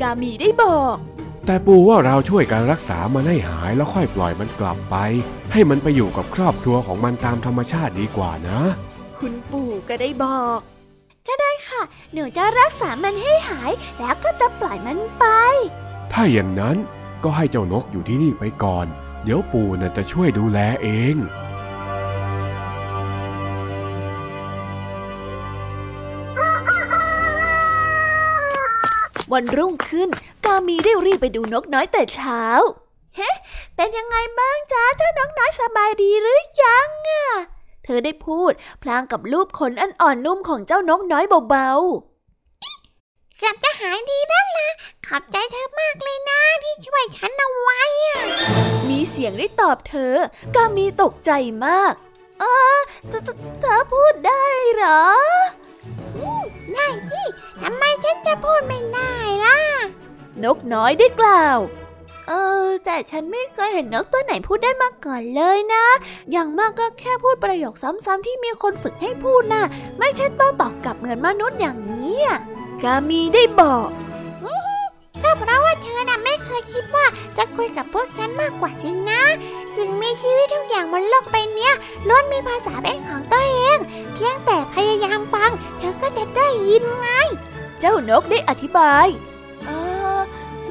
[0.00, 0.96] กามีได้บอก
[1.46, 4.96] แต่ปู่ว่าเราช่วยการรักษามันให้หายแล้วค่อยปล่อยมันกลับไป
[5.52, 8.60] ให้มันไปอยู่กับครอบครัวของมันตามธรรมชาติดีกว่านะ
[9.18, 10.60] คุณปู่ก็ได้บอก
[11.28, 15.24] ก็ได้ค่ะ หนูจะรักษามันให้หาย แล้วก็จะปล่อยมันไป
[16.12, 16.76] ถ้าอย่างนั้น
[17.24, 18.86] ก็ให้เจ้านกอยู่ที่นี่ไปก่อน
[19.24, 21.14] เดี๋ยวปู่น่ะจะช่วยดูแลเอง
[29.32, 30.08] วันรุ่งขึ้น
[30.44, 32.42] กามีได้รีบไปดูนกน้อยแต่เช้า
[33.16, 33.30] เฮ้
[33.76, 37.26] เป็นยังไงบ้างจ๊ะเจ้านกน้อยสบายดีหรือยังอะ
[37.84, 44.68] เธอได้พูด พลางกับรูปขนอันอ่อนนุ่มของเจ้านกน้อยเบาๆ เกือบจะหายดีแล้วล่ะ
[45.06, 48.20] ขอบใจเธอมากเลยนะที่ช่วยฉันเอาไว้อะ
[48.88, 50.14] มีเสียงได้ตอบเธอ
[50.54, 51.30] กามีตกใจ
[51.66, 51.94] มาก
[52.40, 52.44] เอ
[52.76, 55.02] อเธอเธอเธอพูดได้เหรอ
[56.72, 57.22] ได้สิ
[57.62, 59.12] ทำไมฉันจะพูดไม่ได้
[59.44, 59.58] ล่ะ
[60.44, 61.58] นกน้อยได้กล่าว
[62.28, 62.32] เอ
[62.66, 65.84] อ แต่ฉันไม่เคยเห็นนกตัวไหนพูดได้มาก่อนเลยนะ
[66.32, 69.62] อย่างมากก็แค่พูดประโยคซ้ำๆที่มีคนฝึกให้พูดนะ
[69.98, 72.18] ไม่ใช่โต้ตอบกลับเหมือนมนุษย์อย่างนี้
[72.82, 73.88] กามีได้บอก
[75.22, 77.06] ก็เพราะว่าเธอน่ะไม่เคยคิดว่า
[77.36, 79.22] จะคุยกับพวกฉันมากกว่าสินะ
[79.76, 81.72] สิ่งมีชีวิตทุกอย่างบนโลกใบเนี้ย
[82.08, 83.78] ล้วนมีภาษาเป็นของตัวเอง
[84.14, 87.08] เพียงแต่พยายามฟัง เธอก็จะได้ยินไง
[87.80, 89.06] เจ้านกได้อธิบาย
[89.64, 89.70] เอ
[90.16, 90.18] อ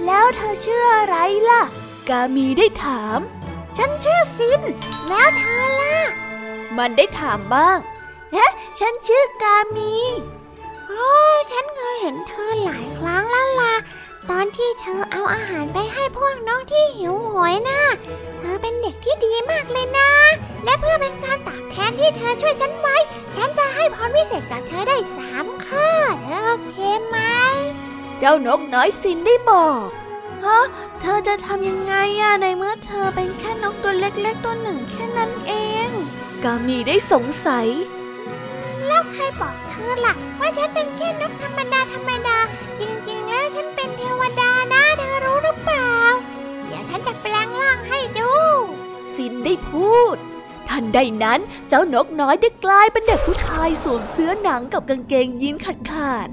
[0.06, 1.18] แล้วเธอชื่ออะไร
[1.50, 1.62] ล่ะ
[2.10, 3.20] กามีได้ถาม
[3.78, 4.62] ฉันชื่อซิน
[5.08, 5.98] แล้วเธอล่ะ
[6.78, 7.78] มันได้ถามบ้าง
[8.32, 8.48] เฮ้
[8.80, 9.94] ฉันชื่อกามี
[10.88, 11.10] โอ้
[11.52, 13.76] ฉันเคยเห็นเธอหลายครั้งแล้วล่ะ
[14.34, 17.82] ตอนที่เธอเอาอาหารไปให้พวกน้องที่หิวโหยนะ
[18.40, 20.12] เธอเป็นเด็กที่ดีมากเลยนะ
[20.64, 22.98] และเพื่อเป็นการตอบแทนที่เธอช่วยฉันไว้
[23.36, 25.88] ฉันจะให้พรพิเศษกับเธอได้สามข้อ
[26.24, 26.74] เธอโอเค
[27.06, 27.18] ไหม
[28.20, 29.88] เจ้านกน้อยซินได้บอก
[30.46, 30.60] ฮะ
[31.02, 35.54] เธอจะทำยังไงอะในเมื่อเธอเป็นแค่นกตัวเล็กๆตัวหนึ่งแค่นั้นเอ
[35.88, 35.90] ง
[36.44, 37.68] กามีได้สงสัย
[38.88, 42.38] แล้วใครบอกเธอล่ะ ว่าฉันเป็นแค่นกธรรมดาธรรมดา
[42.80, 42.92] จริง
[49.20, 50.18] ซินได้พูด
[50.70, 56.30] ทันใดนั้นเจ้านกน้อยได้กลายเป็นเด็กผู้ชายสวมเสื้อหนังกับกางเกงยีนขาดขาด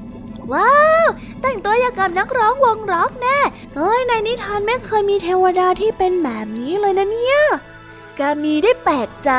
[0.00, 1.08] ๆว้าว
[1.40, 3.38] แต่งตัวอย่างกับนักร้องวงร็อกแน่
[3.74, 7.38] เฮ้ยในนิทานไม่เคยมีเทวดาที่เป็นแบบนี้เลยนะเนี่ย
[8.18, 9.30] กามีได้แปลกใจ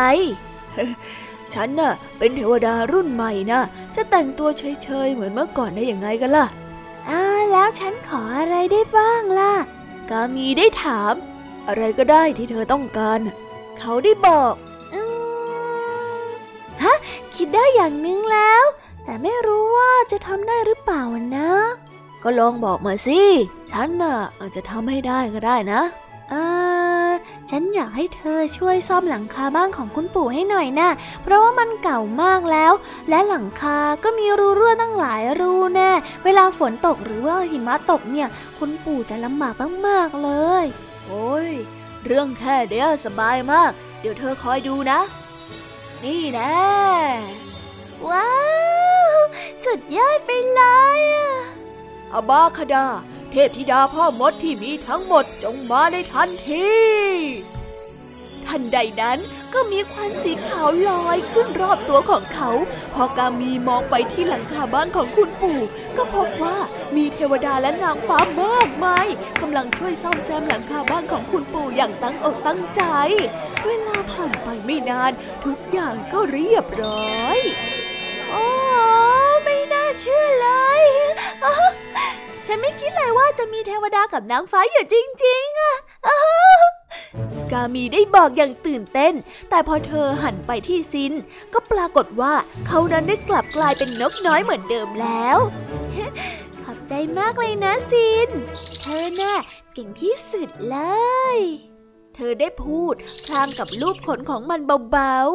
[1.54, 3.62] ฉันน่ะ เป็นเทวดารุ่นใหม่นะ
[3.96, 6.46] จะแต่งตัวเฉยๆเหมือนเมื่อก่อนได้ยังไงกันล่ะ
[7.10, 9.54] อ่าแล้วฉันขออะไรได้บ้างล่ะ
[10.10, 11.14] กามีได้ถาม
[11.68, 13.20] อะไรก็ได้ที่เธอต้องการ
[13.80, 14.54] เขาได้บอก
[14.94, 15.02] อื
[16.22, 16.24] ม
[16.84, 16.96] ฮะ
[17.36, 18.64] คิดได้อย่างนึงแล้ว
[19.04, 21.04] แต่ไม่รู้ว่าจะทำได้หรือเปล่า
[21.38, 21.52] นะ
[22.24, 23.22] ก็ลองบอกมาสิ
[23.72, 25.82] ฉันน่ะอาจจะทำให้ได้ก็ได้นะ
[26.30, 26.36] เอ
[27.08, 27.12] อ
[27.50, 30.90] ฉันอยากให้เธอช่วยซ่อมหลังคาบ้านของคุณปู่ให้หน่อยนะ
[31.24, 32.74] เพราะว่ามันเก่ามากแล้ว
[33.10, 35.92] และหลังคาก็มีรูรั่วตั้งหลายรูแน่
[36.24, 39.54] เวลาฝนตกหรือว่าหิมะตกเนี่ย คุณปู่จะลำบาก
[39.88, 40.30] มากๆเล
[40.64, 40.66] ย
[41.14, 41.52] โอ้ย
[42.06, 45.00] เรื่องแค่เดียวสบายมาก เดี๋ยวเธอคอยดูนะ
[46.04, 46.54] นี่นะ
[48.10, 48.32] ว้า
[49.16, 49.18] ว
[49.64, 50.62] สุดยอดไปเล
[50.98, 51.30] ยอะ
[52.14, 52.88] อาบาคดา
[53.32, 56.72] เทพธิดาพ่อมดที่มีทั้งหมดจงมาในทันที
[58.48, 59.20] ทันใดนั้น
[59.54, 62.50] ก็มีควันสีขาวลอยขึ้นรอบตัวของเขา
[62.94, 65.60] พอกามีมองไปที่หลังคาบ้านของคุณปู่
[65.98, 66.58] ก็พบว่า
[66.96, 69.08] มีเทวดาและนางฟ้ามากมาย
[69.42, 72.84] กำลังช่วยซ่อมแซมหลังคาบ้านของคุณปู่อย่างตั้งอกตั้งใจ
[73.66, 75.12] เวลาผ่านไปไม่นาน
[75.46, 77.40] ทุกอย่างก็เรียบร้อย
[78.30, 78.46] โอ้
[79.44, 80.50] ไม่น่าเชื่อเล
[80.82, 80.84] ย
[82.48, 85.76] ฉันไม่คิดเลยว่าจะมีเทวดากับนางฟ้าอยู่จริง ๆอะ
[87.52, 89.14] กามีได้บอกอย่างตื่นเต้น
[89.50, 91.14] แต่พอเธอหันไปที่ซิน
[91.54, 92.34] ก็ปรากฏว่า
[92.68, 95.38] เขานั้นได้กลับกลายเป็นนกน้อยเหมือนเดิมแล้ว
[96.64, 98.30] ขอบใจมากเลยนะซิน
[98.82, 99.36] เธอน่ะ
[99.74, 100.78] เก่งที่สุดเล
[101.36, 101.38] ย
[102.16, 104.60] เธอได้พูดพลางกับรูปขนของมัน
[104.92, 105.32] เบาๆ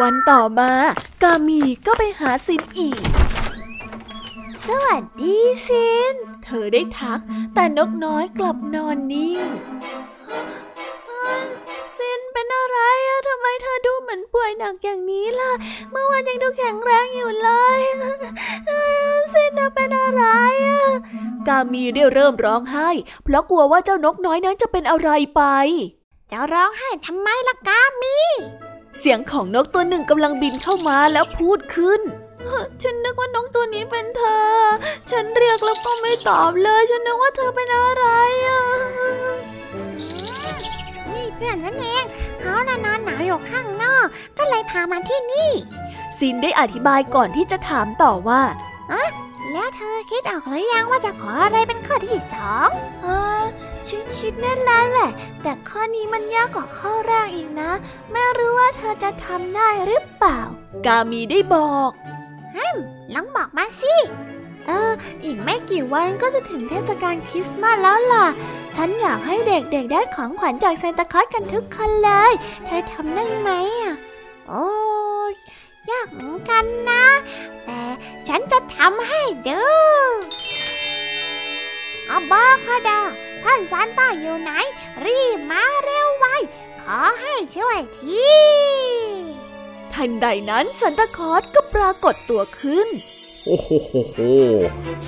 [0.00, 0.72] วันต่อมา
[1.22, 3.02] กามีก็ไปหาซินอีก
[4.68, 7.20] สวัสดีซิน เธอได้ทัก
[7.54, 9.44] แต่นกน้อยกลับนอนนิ่ง
[11.96, 15.52] ซินเป็นอะไรอะทำไมเธอดูเหมือนป่วยหนักอย่างนี้ล่ะ
[15.90, 17.80] เมื่อวานยังดูแข็งแรงอยู่เลย
[19.32, 20.24] ซินเธอเป็นอะไร
[20.68, 20.82] อะ
[21.48, 22.90] กามีได้เริ่มร้องไห้
[23.24, 25.42] เพราะกลัวว่าเจ้านกน้อยนั้นจะเป็นอะไรไป
[26.30, 28.16] จะร้องไห้ทำไมล่ะกามี
[28.98, 32.02] เสียงของนกตัวหนึ่งกำลังบินเข้ามาแล้วพูดขึ้น
[32.82, 34.46] ฉันนึกว่านกตัวนี้เป็นเธอ
[35.10, 38.06] ฉันเรียกแล้วก็ไม่ตอบเลย ฉันนึกว่าเธอเป็นอะไร
[38.46, 38.62] อะ
[41.14, 42.04] นี่เพื่อนฉันเอง
[42.40, 44.06] เขาน่ะนอนหนาวอยู่ข้างนอก
[44.38, 45.50] ก็เลยพามาที่นี่
[46.18, 48.42] ซินได้อธิบายก่อนที่จะถามต่อว่า
[49.52, 52.68] แล้วเธอคิดออกหรือยังว่าจะขออะไรเป็นข้อที่สอง
[53.02, 53.06] เอ
[53.40, 53.42] อ
[53.88, 55.10] ฉันคิดแน่แล้วแหละ
[55.42, 57.70] แต่ข้อนี้มันยากกว่าข้อแรกอีกนะ
[58.12, 60.40] ไม่รู้ว่าเธอจะทำได้หรือเปล่า
[60.86, 61.90] กามีได้บอก
[63.14, 63.94] ลองบอกมาสิ
[64.66, 64.92] เออ
[65.24, 68.26] อีกไม่กี่วันก็จะถึงเทศกาลคริสต์มาสแล้วล่ะ
[68.76, 72.32] ฉันอยากให้เด็กๆได้ของขวัญจากซานตาคลอสกันทุกคนเลย
[72.66, 73.94] เธอทำได้ไหมอะ
[74.48, 74.66] โอ้
[75.90, 77.04] ยากเหมือนกันนะ
[77.64, 77.80] แต่
[78.28, 79.64] ฉันจะทำให้เด้
[80.02, 80.12] อ
[82.10, 83.00] อาบาคาดา
[83.44, 84.50] ท่านซานต้าอยู่ไหน
[85.04, 86.26] รีบมาเร็วไว
[86.82, 88.24] ขอให้ช่วยที
[89.94, 92.88] ทันใดนั้นซันตาคลอสก็ปรากฏตัวขึ้น
[93.46, 94.18] โอ้โหโหโห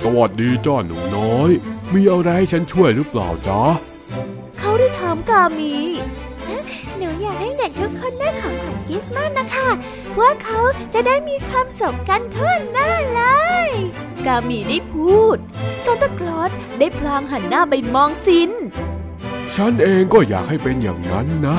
[0.01, 1.51] สวัสดีจ้าหนูน้อย
[1.93, 3.63] มีอะไรให้ฉันช่วยหรือเปล่าจ๊ะ
[4.59, 5.75] เขาได้ถามกามี
[6.97, 9.69] หนูอยากให้เด็กทุกคนได้ของขวัญคริสต์มาสนะคะ
[10.19, 10.59] ว่าเขา
[10.93, 13.21] จะได้มีความสุขกันทั่วหน้าเล
[13.65, 13.69] ย
[14.25, 15.37] กามีได้พูด
[15.85, 18.51] ซานตาคลอสได้พลางหันหน้าไปมองซิน
[19.55, 21.57] ฉันเองก็อยากให้เป็นอย่างนั้นนะ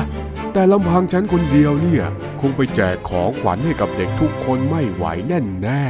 [0.53, 2.05] แต่ลำพังฉันคนเดียวเนี่ย
[2.41, 5.85] คงไปแจกของขวัญให้กับเด็กทุกคนไม่ไหวแน่แน่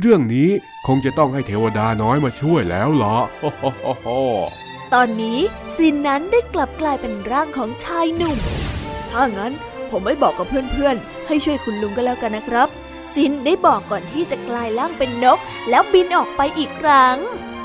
[0.00, 0.50] เรื่องนี้
[0.86, 4.06] คงจะต้องให้เทวดาน้อยมาช่วยแล้วล่ะโอ้โหโหโห
[4.94, 5.38] ตอนนี้
[5.76, 8.38] ซินนั้นได้กลับกลายเป็นร่างของชายหนุ่ม
[9.10, 9.52] ถ้างั้น
[9.90, 12.68] ผมไม่บอกกับเพื่อนๆ ให้ช่วยคุณลุงก็แล้วกันนะครับ
[13.14, 15.38] ซินได้บอกก่อนที่จะกลายร่างเป็นนก
[15.70, 17.16] แล้วบินออกไปอีกครั้ง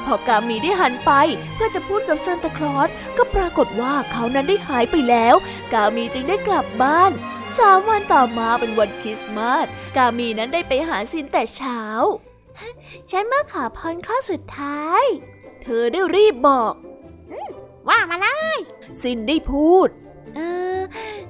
[0.10, 1.12] พอกามีได้หันไป
[1.54, 5.36] เพื่อจะพูดกับซานตาคลอสก็ปรากฏว่าเขานั้นได้หายไปแล้ว
[5.74, 7.12] กามีจึงได้กลับบ้าน
[7.58, 9.65] สามวันต่อมาเป็นวันคริสต์มาส
[9.98, 11.82] กามีนั้นได้ไปหาซินแต่เช้า
[13.12, 15.04] ฉันมาขอพรข้อสุดท้าย
[15.63, 16.74] เธอได้รีบบอก
[17.89, 18.38] ว่ามาละ
[19.02, 19.89] ซินได้พูด
[20.36, 20.39] เอ
[20.78, 20.80] อ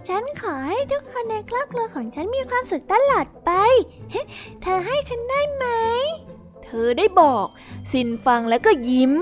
[0.08, 3.52] ฉันขอให้ทุกคนในครอบครัวของฉันมีความสุขตลอดไป
[4.12, 4.22] เฮ้
[4.64, 5.66] เธอให้ฉันได้ไหม
[6.72, 7.48] เธอได้บอก
[7.92, 9.14] ซินฟังแล้วก็ยิ้ม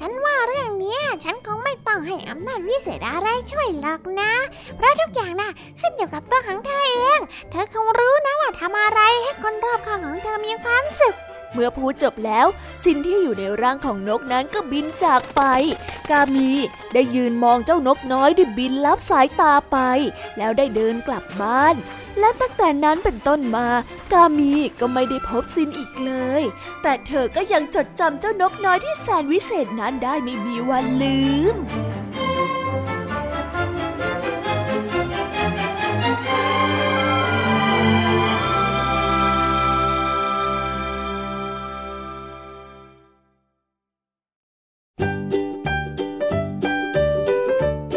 [0.00, 4.32] ฉันว่าเรื่องเนี้ยฉันคงไม่ต้องให้อำนาจวิเศษอะไรช่วยหรอกนะ
[4.76, 11.14] เพราะทุกอย่างน่ะขึ้นอยู่กับตัวของเธอเอง เธอคงรู้นะว่าทำอะไรให้คนรอบข้างของเธอมีความสุข
[11.52, 12.46] เมื่อพูดจบแล้ว
[12.82, 15.42] ซินที่อยู่ในร่างของนกนั้นก็บินจากไป
[16.10, 16.50] กามี
[16.94, 19.78] ได้ยืนมองเจ้านกน้อยที่บินลับสายตาไป
[20.38, 21.74] แล้วได้เดินกลับบ้าน
[22.18, 23.68] และตั้งแต่นั้นเป็นต้นมา
[24.12, 26.42] กามีก็ไม่ได้พบซินอีกเลย
[26.82, 31.18] แต่เธอก็ยังจดจำเจ้านกน้อยที่แสนวิเศษนั้นได้ไม่มีวันลื
[31.52, 31.54] ม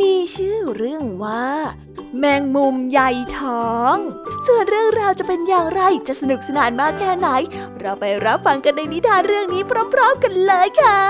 [0.00, 1.46] มีชื่อเรื่องว่า
[2.18, 3.96] แมงมุมใหญ่ท้อง
[4.46, 7.28] ส่วนเรื่องราวจะเป็นอย่างไรจะสนุกสนานมากแค่ไหน
[7.80, 11.00] เราไปรับฟังกันในนิทานเรื่องนี้พร้อมๆกันเลยค่ะ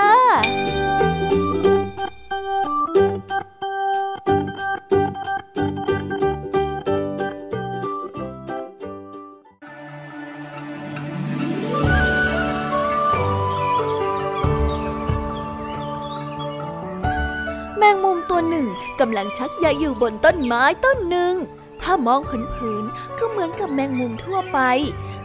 [17.83, 18.67] มงมุมตัวหนึ่ง
[18.99, 21.35] กำลังชักใยอยู่บนต้นไม้ต้นหนึ่ง
[21.81, 24.59] ถ้ามองเผินๆก็เหมือนกับแมงมุมทั่วไป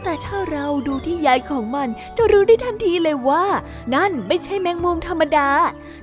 [0.03, 3.45] แต่ถ้าเราดูที่ใยของมันจะรู้ได้ทันทีเลยว่า
[3.95, 5.49] นั่นไม่ใช่แมงมุมธรรมดา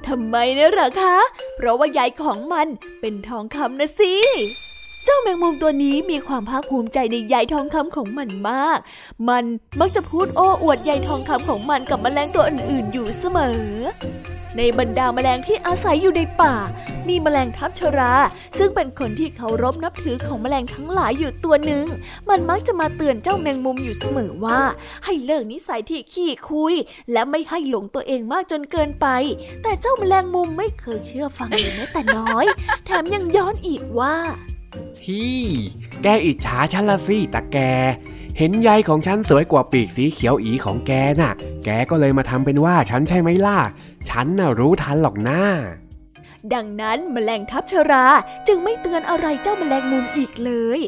[0.07, 1.17] ทำไมนะหรอคะ
[1.57, 2.67] เพราะว่าใยของมัน
[3.01, 4.15] เป็นทองคำนะสิ
[5.05, 8.79] เจ้าแมงมุมตัวนี้มีความภาคภูมิใจในใยทองคำของมันมาก
[9.29, 9.45] มัน
[9.81, 13.63] มักจะพูดโอ้อวดใยทองคำของมันกับแมลงตัวอื่นๆอยู่เสมอ
[14.57, 16.55] ในบรรดาแมลงที่อาศัยอยู่ในป่า
[17.09, 18.13] มีแมลงทับชรา
[18.59, 21.85] ซึ่งเป็นคนที่เคารพนับถือของแมลงทั้งหลายอยู่ตัวหนึ่ง
[22.29, 24.61] มันมักจะมาเตือนเจ้าแมงมุมอยู่เสมอว่า
[25.05, 26.75] ให้เลิกนิสัยที่ขี้คุย
[27.13, 29.07] และไม่ให้หลงตัวเองมากจนเกินไป
[29.63, 32.47] แต่เจ้าแมลงมุมไม่เคยเชื่อฟังเลยแม้แต่น้อย
[32.87, 34.17] แถมยังย้อนอีกว่า
[35.03, 35.39] พี่
[36.03, 37.59] แกอิจฉาฉันละสิตาแก
[38.39, 41.33] เห็นใยของฉันสวยกว่าปีกสีเขียวอีของแกน่ะ
[41.65, 43.59] แกก็เลยมาทำเป็นว่าฉันใช่ไหมล่ะ
[44.11, 45.41] ฉันน่ะรู้ทันหรอกนะ้า
[46.55, 48.07] ดังนั้นแมลงทับชรา
[48.49, 50.81] จึงไม่เตือนอะไรเจ้าแมลงมุมอีกเลย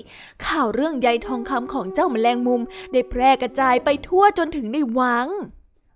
[0.46, 2.60] ข่าวเรื่องใยทองคำของเจ้าแมลงมุม
[2.92, 5.28] ได้แพร่กระจายไปทั่วจนถึงในวัง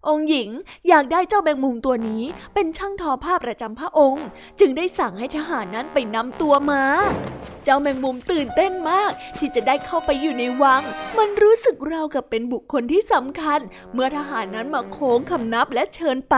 [0.09, 0.51] องค์หญิง
[0.89, 2.25] อยากได้เจ้าแมงมุมตัวนี้
[2.55, 4.27] เป็นช่างทอผ้าประจำพระองค์
[4.61, 6.83] จึงได้สั่งให้ทหารนั้นไปนำตัวมา
[7.65, 10.83] เจ้าแมงมุมตื่นเต้นมาก ที่จะได้เข้าไปอยู่ในวัง
[11.19, 13.61] มันรู้สึกราวกับเป็นบุคคลที่สำคัญ
[13.93, 16.37] เมื่อทหารนั้นมาโค้งคำนับและเชิญไป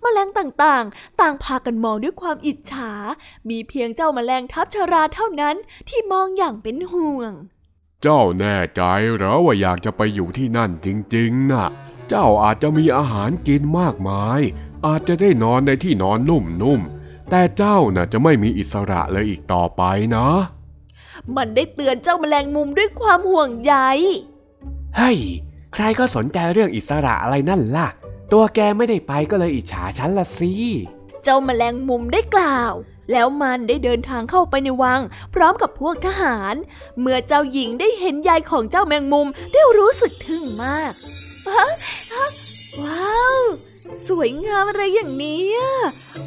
[0.00, 2.92] แมลงต่างๆ ต่างพากันมองด้วยความอิจฉา
[3.48, 5.56] มีเพียงเจ้าแมลงทับชราเท่านั้น
[5.88, 7.32] ที่มองอย่างเป็นห่วง
[8.02, 8.82] เจ้าแน่ใจ
[9.14, 11.66] เหรอว่าอยากจะไปอยู่ที่นั่นจริงๆน่ะ
[12.08, 14.40] เจ้าอาจจะมีอาหารกินมากมาย
[14.86, 19.82] อาจจะได้นอนในที่นอนนุ่มๆ แต่เจ้าน่ะจะไม่มีอิสระเลยอีกต่อไป
[20.16, 20.28] นะ
[21.36, 23.74] มันได้เตือนเจ้าแมลงมุมด้วยความห่วงใย
[24.96, 25.18] เฮ้ย
[25.74, 27.88] ใครก็สนใจเรื่องอิสระอะไรนั่นล่ะ
[28.32, 30.52] ตัวแกไม่ได้ไปก็เลยอิจฉาฉันละสิ
[31.24, 32.72] เจ้าแมลงมุมได้กล่าว
[33.12, 35.00] แล้วมันได้เดินทางเข้าไปในวัง
[35.34, 36.54] พร้อมกับพวกทหาร
[37.00, 41.27] เมื่อเจ้าหญิงได้เห็นยายของเจ้าแมงมุมได้รู้สึกทึ่งมากฮะฮะ
[42.80, 43.40] ว้าว
[44.08, 45.52] สวยงามอะไรอย่างนี้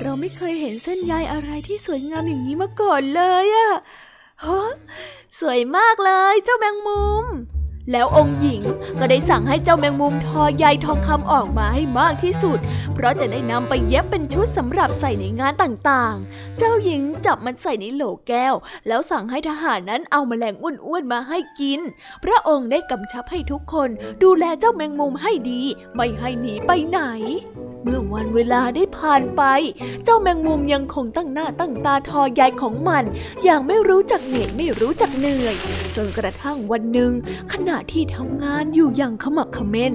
[0.02, 3.74] เราไม่เคยเห็นเส้นใยอะไรที่สวยงามอย่างนี้มาก่อนเลยอะ
[4.46, 4.62] ฮะ
[5.40, 7.26] สวยมากเลยเจ้าแมงมุม
[7.92, 8.62] แล้วองค์หญิง
[9.00, 12.60] ก็ได้สั่งให้เจ้าแมงมุมทอใยทองคำออกมาให้มากที่สุด
[12.94, 18.54] เพราะจะได้นำไปเย็บเป็นชุดสำหรับใส่ในงานต่างๆ เจ้าหญิงจับมันใส่ในโหลแก้ว
[18.88, 21.80] แล้วสั่งให้ทหารนั้นเอาแมลงอ้วนๆมาให้กิน
[22.24, 23.90] พระองค์ได้กำชับให้ทุกคน
[24.24, 25.62] ดูแลเจ้าแมงมุมให้ดี
[25.96, 27.00] ไม่ให้หนีไปไหน
[27.84, 29.44] เมื่อวันเวลาได้ผ่านไป
[30.04, 33.04] เจ้าแมงมุมยังคงตั้งหน้าตั้งตาทอใยของมัน
[33.44, 35.56] อย่างไม่รู้จักเหนื่อยไม่รู้จักเหนื่อย
[35.96, 37.12] จนกระทั่งวันหนึ่ง
[37.54, 39.94] ขณะที่ทำงานอยู่อย่างขมักเขม้น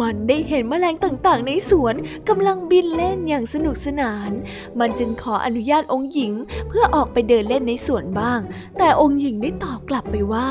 [0.00, 1.94] มันได้เห็นแมลงต่างๆ ในสวน
[2.28, 4.30] กำลังบินเล่นอย่างสนุกสนาน
[4.78, 6.32] มันจึงขออนุญาตองค์หญิง
[6.68, 8.40] เพื่อออกไปเดินเล่นในสวนบ้าง
[8.78, 10.48] แต่องค์หญิงได้ตอบกลับไปว่า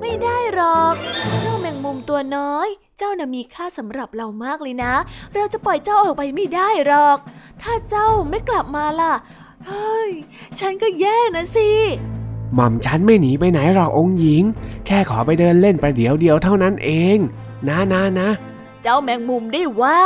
[0.00, 0.94] ไม่ได้หรอก
[1.40, 2.68] เจ้าแมงมุมตัวน้อย
[3.02, 4.94] เจ้าน่ะมีค่าสำหรับเรามากเลยนะ
[5.34, 7.18] เราจะปล่อยเจ้าออกไปไม่ได้หรอก
[7.62, 9.12] ถ้าเจ้าไม่กลับมาล่ะ
[9.66, 10.10] เฮ้ย
[10.60, 11.70] ฉันก็แย่นะสิ
[12.54, 14.42] หม่อมฉันไม่หนีไปไหนหรอกองค์หญิง
[14.86, 17.18] แค่ขอไปเดินเล่นไปเดี๋ยวเดียวเท่านั้นเอง
[17.68, 18.28] นะนะนะ
[18.82, 20.00] เจ้าแมงมุมได้ว่า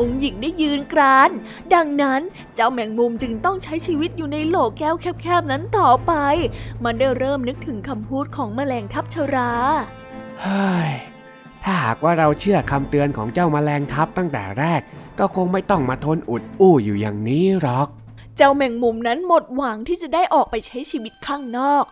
[0.00, 1.30] องค์หญิงได้ยืนกราน
[1.74, 2.20] ดังนั้น
[2.54, 6.12] เจ้าแมงมุมจึงต้องใช้ชีวิตอยู่ในโหลแก้วแคบๆนั้นต่อไป
[6.84, 9.52] มันได้เริ่มนึกถึงคำพูดของแมลงทับชรา
[10.42, 10.92] เฮ้ย
[11.64, 14.80] ถ้าหากว่าเราเชื่อคำเตือนของเจ้าแมลงทับตั้งแต่แรก
[15.18, 17.88] ก็คงไม่ต้องมาทนอุดอู้อยู่อย่างนี้หรอก
[18.36, 21.84] เจ้าแมงมุมนั้นหมดหวังที่จะได้ออกไปใช้ชีวิตข้างนอก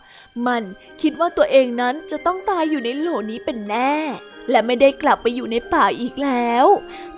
[0.47, 0.63] มัน
[1.03, 3.95] คิดว่าตัวเองนั้นจะต้องตายอยู่ในโหลนี้เป็นแน่
[4.51, 6.67] และไม่ได้กลับไปอยู่ในป่าอีกแล้ว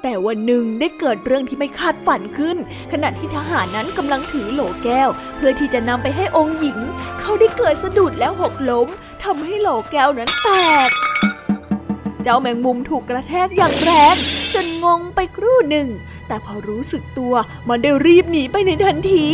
[0.02, 2.57] แต่วันหนึ่งได้เกิดเรื่องที่ไม่คาดฝันขึ้น
[2.92, 6.78] ขณะที่ทหารนั้นกำลังถือโหลแก้ว เพื่อที่จะนำไปให้องค์หญิง
[7.20, 8.88] เขาได้เกิดสะดุดแล้วหกล้ม
[9.24, 10.48] ทำให้โหลแก้วนั้นแต
[10.88, 10.90] ก
[12.25, 14.16] เจ้าแมงมุมถูกกระแทกอย่างแรง
[14.55, 15.89] จนงงไปครู่หนึ่ง
[16.29, 17.35] แต่พอรู้สึกตัว
[17.68, 19.27] มันได้รีบหนีไปในทันที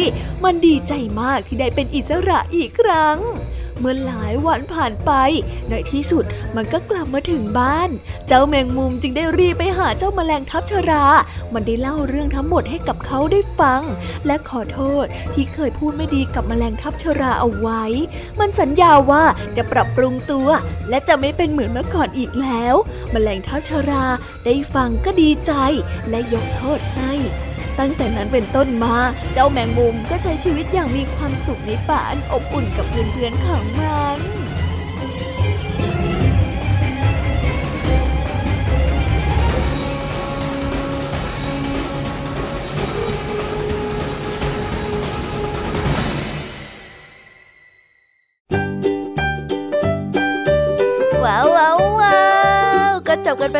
[0.44, 3.18] มันดีใจมากที่ได้เป็นอิสระอีกครั้ง
[3.80, 5.12] เมื่อหลายวันผ่านไป
[5.68, 6.24] ในที่สุด
[6.56, 7.90] มันก็กลับมาถึงบ้าน
[8.26, 11.04] เจ้าแมงมุมจึงได้รีบไปหาเจ้าแมลงทับชรา
[11.54, 13.82] มันได้เล่าเรื่องทั้งหมดให้กับเขาได้ฟัง
[14.26, 17.82] และขอโทษที่เคยพูดไม่ดีกับแมลงทับชราเอาไว้
[18.38, 19.24] มันสัญญาว่า
[19.56, 20.48] จะปรับปรุงตัว
[20.88, 22.74] และจะไม่เป็นเหมือนเมื่อก่อนอีกแล้ว
[23.12, 24.04] แมลงทับชรา
[24.44, 25.52] ได้ฟังก็ดีใจ
[26.10, 27.14] และยกโทษให้
[27.80, 28.94] ตั้งแต่นั้นเป็นต้นมา
[29.32, 34.18] เจ้าแมงมุมก็ใช้ชีวิตอย่างมีความสุขในป่าอันอบอุ่นกับเพื่อนๆของมัน
[51.24, 52.20] ว้าวว้าวว้า
[52.90, 53.58] วก็จบกันไป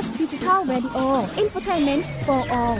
[0.00, 0.98] PBS ดิจิทัล Radio
[1.42, 2.78] Infotainment for All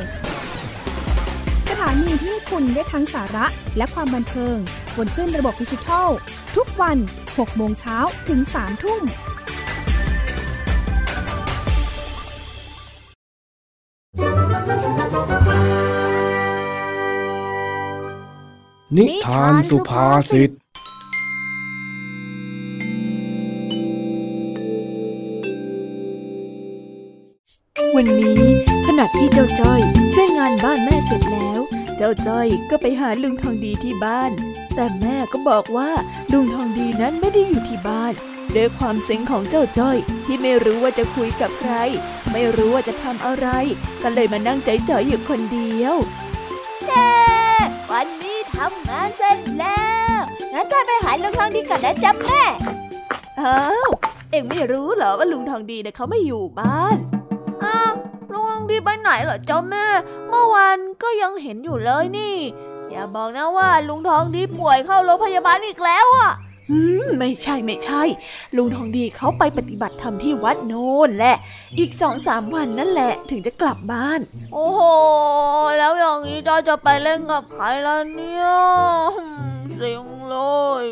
[1.71, 3.47] สถานีที่คุณได้ทั้งสาระ
[3.77, 4.57] และความบันเทิง
[4.97, 6.09] บนขึ้นระบบดิจิทัล
[6.57, 6.99] ทุกวัน
[7.29, 7.99] 6 โมงเช้า
[8.29, 9.03] ถึง 3 ทุ่ม
[18.97, 20.51] นิทานสุภาษิต
[28.03, 28.45] วันนี้
[28.87, 29.81] ขณะที่เจ้าจ้อย
[30.15, 31.61] ช่วยงานบ้านแม่เสร็จแล้ว
[31.97, 34.31] เจ้าจ้อยก็ไปหาลุงทองดีที่บ้าน
[34.75, 35.91] แต่แม่ก็บอกว่า
[36.33, 38.13] ลุงทองดีนั้นไม่ได้อยู่ที่บ้าน
[38.57, 39.97] ด้วยความเซ็งของเจ้าจ้อย
[40.27, 41.75] ที่ไม่รู้ว่าจะคุยกับใคร
[42.33, 43.47] ไม่รู้ว่าจะทำอะไร
[44.03, 45.95] ก็เลยมานั่งใจจ่อยอยู่คนเดียว
[46.87, 47.11] เย้
[47.93, 49.85] วันนี้ทำงานเสร็จแล้
[50.17, 50.21] ว
[50.53, 52.43] งั้นจะไปหาลุงทองดีก่อนนะจ๊ะแม่
[53.41, 53.89] อ้าว
[54.31, 56.99] เอ็งไม่รู้เหรอว่าลุงทองดีเนี่ยเขาไม่อยู่บ้าน
[57.65, 57.93] อ้าว
[58.33, 59.87] ลุงดีไปไหนเหรอเจ้าแม่
[60.29, 62.37] เมื่อวานก็ยังเห็นอยู่เลยนี่
[62.91, 66.33] อย่าบอกนะว่าลุงทองดีป่วยเข้าโรงพยาบาลอีกแล้วอะ
[66.71, 68.03] อืมไม่ใช่ไม่ใช่
[68.57, 71.37] ลุงทองดีเขาไปปฏิบัติธรรมที่วัดโน้นแหละ
[71.79, 74.21] อีกสองสามวันนั่นแหละถึงจะกลับบ้าน
[74.53, 74.81] โอ้โห
[75.79, 78.47] แล้วอย่างนี้จ้าจะไปเล่นกับใครล่ะเนี่ย
[79.75, 80.37] เสียงเล
[80.83, 80.85] ย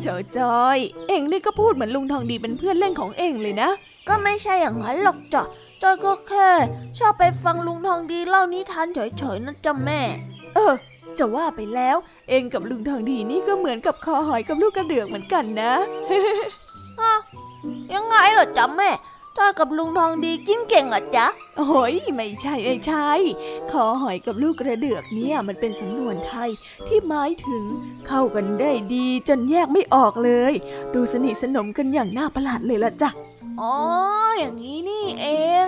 [0.00, 0.78] เจ้าจอย
[1.08, 3.70] เอ็งนี่ก็พูดเหมือนลุงทองดีเป็นเพื่อนเล่นของเอ็งเลยนะ
[4.08, 5.42] ก็ไม่ใช่อย่างนั้นหรอกจ้ะ
[5.82, 6.50] จอยก็แค่
[6.98, 10.00] ชอบไปฟังลุงทองดีเล่านิทานเฉยๆนะจ๊ะแม่
[10.54, 10.74] เออ
[11.18, 11.96] จะว่าไปแล้ว
[12.28, 15.72] เองกับลุงทองดีนี่ก็เหมือนกับคอหอยกับลูกกระเดือกเหมือนกันนะ
[17.94, 18.90] ยังไงเหรอจ๊ะแม่
[19.38, 21.26] จอยกับลุงทองดีกินเก่งเหรอจ๊ะ
[21.58, 23.08] โอ้ยไม่ใช่ไม่ใช่
[23.70, 26.50] คอหอยกับลูกกระเดือกเนี่ยมันเป็นสำนวนไทย
[26.86, 27.62] ที่หมายถึง
[28.06, 30.52] เข้ากันได้ดีจนแยกไม่ออกเลย
[30.94, 33.10] ดูสนิทสนมกันอย่างน่าประหลาดเลยละจ้ะ
[33.60, 33.74] อ๋อ
[34.38, 35.26] อย่างนี้นี่เอ
[35.64, 35.66] ง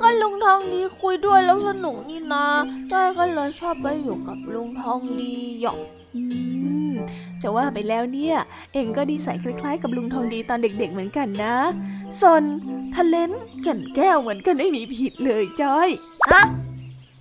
[0.00, 2.46] ก็ลุงทองดีคุยด้วยแล้วสนุกนี่นา
[2.92, 5.80] จ้อยก็เลยชอบไปอยู่กับลุงทองดีหยอก
[7.42, 8.36] จะว่าไปแล้วเนี่ย
[8.74, 11.56] เองก็ดีใส่คล้ายๆ กับลุงทองดีตอนเด็ก ๆ เหมือนกันนะ
[12.22, 12.44] สน
[12.96, 13.30] ทะเลน
[13.62, 15.88] แก่นแก้วเหมือนกันไม่มีผิดเลยจ้อย
[16.32, 16.42] ฮะ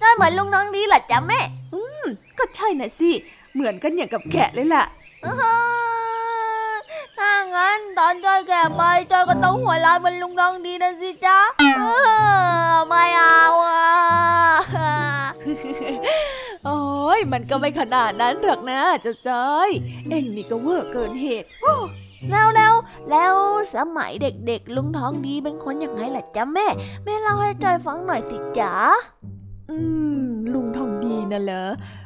[0.02, 1.42] จ้อยเหมือนลุงทองดีเหรอจ๊ะแม่
[1.74, 2.06] อืม
[2.38, 3.12] ก็ใช่น่ะสิ
[3.54, 4.84] เหมือนกันอย่างกับแกะเลยล่ะ
[7.18, 11.40] ถ้างั้นตอนจอยแก่ไปจอยก็ต้องหัวล้านเป็นลุงทองดีนะสิจ๊ะ
[12.88, 13.86] ไม่เอาอะ
[16.66, 16.80] โอ้
[17.18, 19.70] ยมันก็ไม่ขนาดนั้นหรอกนะจ้าจอย
[20.10, 21.48] เอ็งนี่ก็เวอร์เกินเหตุ
[22.32, 22.74] แล้วแล้ว
[23.10, 23.36] แล้ว
[23.76, 26.68] สมัยเด็กๆ ลุงท้องดีเป็นคนยังไงล่ะจ๊ะแม่
[27.04, 28.74] แม่เล่าให้จอยฟังหน่อยสิจ๊ะ
[29.70, 29.78] อื
[30.24, 30.35] ม
[31.34, 31.64] น่ะเหรอ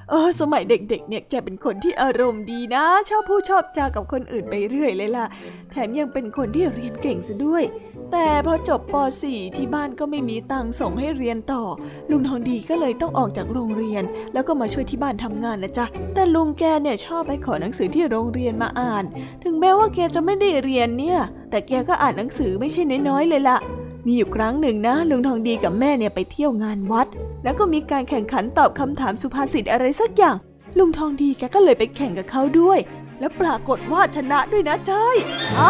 [0.09, 5.25] เออสมัยเด็กๆ เนี่ยแกเป็นคนที่อารมณ์ดีนะ ชอบพูดชอบจากับคนอื่นไปเรื่อยเลยล่ะ
[5.71, 7.63] แถมยังเป็นคนที่เรียนเก่งซะด้วย
[8.11, 11.63] แต่พอจบป .4 ที่บ้านก็ไม่มีตังค์ส่งให้เรียนต่อ
[12.09, 14.03] ลุงทองดีก็เลยต้องออกจากโรงเรียน
[14.33, 19.03] แล้วก็มาช่วยที่บ้านทำงานนะจ๊ะ แต่ลุงแกเนี่ยชอบไปขอหนังสือที่โรงเรียนมาอ่าน
[19.43, 23.57] ถึงแม้ว่าแกจะไม่ได้เรียนเนี่ย แต่แกก็อ่านหนังสือไม่ใช่น้อยๆเลยล่ะ
[24.05, 27.07] มีอยู่ครั้งหนึ่งนะ ลุงทองดีกับแม่เนี่ยไปเที่ยวงานวัด
[27.43, 30.35] แล้วก็มีการแข่งขันตอบคำถามสุภาษิตอะไรสักอย่าง
[30.77, 32.79] ลุงทองดีแกก็เลยไปแข่งกับเขาด้วย
[33.19, 35.17] แล้วปรากฏว่าชนะด้วยนะเจ้ย
[35.57, 35.69] อ๋อ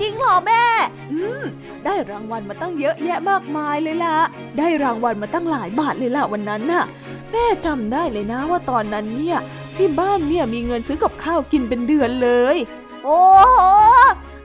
[0.00, 0.64] จริงเหรอแม่
[1.12, 1.42] อืม
[1.84, 4.16] ได้รางวัลมาตั้งเยอะแยะมากมายเลยล่ะ
[4.58, 6.84] ได้รางวัลมาตั้งหลายบาทเลยล่ะวันนั้นน่ะ
[7.32, 9.38] แม่จำได้เลยนะว่าตอนนั้นเนี่ย
[9.76, 12.56] ที่บ้านเนี่ยมีเงินซื้อกับข้าวกินเป็นเดือนเลย
[13.04, 13.22] โอ้
[13.52, 13.60] โห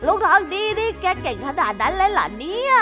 [0.06, 2.76] ลูกทองดีนี่แกเก่งขนาดนั้นเลยล่ะเนี่ย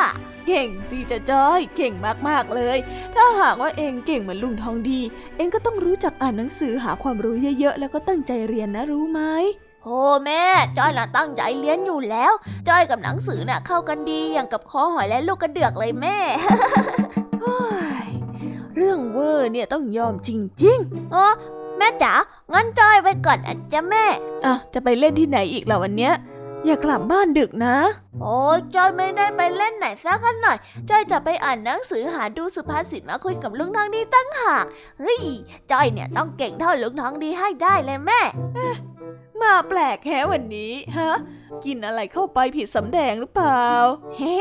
[0.48, 1.94] เก่งสิจะจ้อย เก่ง
[2.28, 2.78] มากๆเลย
[3.16, 5.00] ถ้าหากว่าเองเก่งเหมือนลุงทองดี
[5.38, 9.22] เองก็ต้องรู้จักอ่านหนังสือหาความรู้เยอะๆ แล้วก็ตั้งใจเรียนนะรู้ไหม
[9.84, 10.44] โอ้แม่
[10.78, 12.34] จ้อยน่ะตั้งใจเรียนอยู่แล้ว
[12.68, 16.18] จ้อยกับหนังสือน่ะเข้ากันดีอย่างกับคอหอยและลูกกระเดือกเลยแม่
[18.76, 20.30] เรื่องเวอร์เนี่ยต้องยอมจ
[20.64, 21.26] ริงๆอ๋อ
[21.78, 22.14] แม่จ๋า
[22.54, 24.06] งั้นจ้อยไปก่อนอะจ้ะแม่
[24.46, 26.14] อะจะไปเล่นที่ไหนอีกล่ะวันเนี้ย
[26.66, 27.78] อย่ากลับบ้านดึกนะ
[28.22, 30.58] โอ้ยจอยไม่ได้ไปเล่นไหนสักกันหน่อย
[30.90, 34.66] จอยจะไปอ่านหนังสือหาดูสุภาษิตมาคุยกับลุงทองดีตั้งหาก
[35.00, 35.22] เฮ้ย
[35.72, 38.22] จอยเนี่ยต้องเก่งเท่าลุงทองดีให้ได้เลยแม่
[39.42, 41.12] มาแปลกแค่วันนี้ฮะ
[41.66, 43.68] กินอะไรเข้าไปผิดสำแดงหรือเปล่า
[44.18, 44.38] เฮ้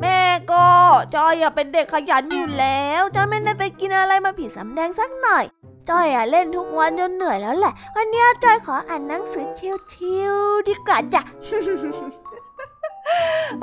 [0.00, 0.20] แม่
[0.52, 0.66] ก็
[1.14, 5.44] จอยอะเป็นเด็กขยันอยู่แล้วจอยไม่ได้ไปกินอะไรมาผิดสำแดงสักหน่อย
[5.90, 9.46] จอยอะเล่นทุกวันจนเหนื่อยแล้วแหละ วันนี้จอยขออ่านหนังสือ
[9.92, 11.22] ชิวๆดีกว่าจ้ะ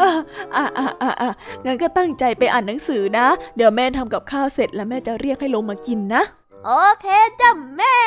[0.01, 0.11] อะ
[0.55, 1.31] อะอะอะอะ
[1.65, 6.23] งั้นก็ตั้งใจไปอ่านหนังสือนะ เดี๋ยวแม่ทำกับข้าวเสร็จแล้วแม่จะเรียกให้ลงมากินนะ
[6.65, 6.71] โอ
[7.01, 7.07] เค
[7.41, 7.97] จ้ะแม่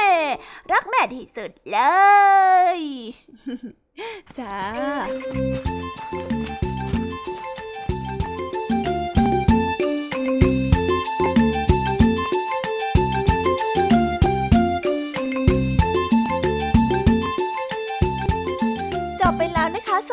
[0.73, 1.79] รักแม่ที่สุดเล
[2.77, 2.81] ย
[4.39, 4.57] จ้า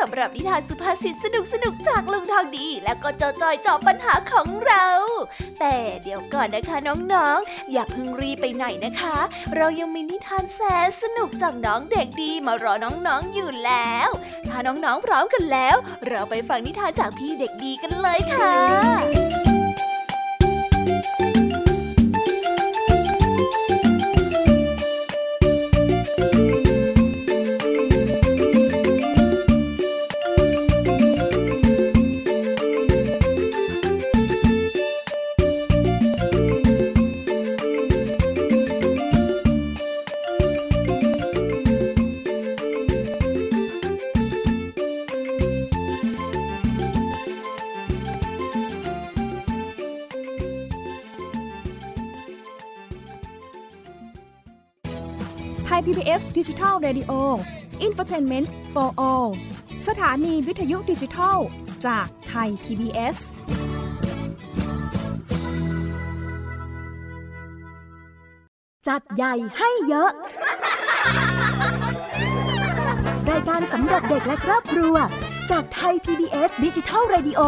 [0.08, 4.86] ำหรับนิทานสุภาษิตสนุกสนุกจากลุงทองดี และก็เจ้าจอยจอบปัญหาของเรา
[5.60, 6.76] แต่เดี๋ยวก่อนนะคะ
[7.12, 9.16] น้องๆ อย่าเพิ่งรีไปไหนนะคะ
[9.56, 14.08] เรายังมีนิทานแสนสนุกจากน้องเด็กดีมารอน้องๆอยู่แล้ว
[14.48, 15.76] ถ้าน้องๆพร้อมกันแล้ว
[16.08, 18.54] เราไปฟังนิทานจากพี่เด็กดีกันเลยค่ะ
[56.18, 57.12] PBS ดิจิทัล Radio
[57.86, 59.28] Infotainment for All
[59.88, 61.38] สถานีวิทยุดิจิทัล
[61.86, 63.16] จากไทย PBS
[68.88, 70.10] จัดใหญ่ให้เยอะ
[73.30, 74.94] รายการสำหรับเด็กและครอบครัว
[75.50, 77.40] จากไทย PBS ดิจิทัล Radio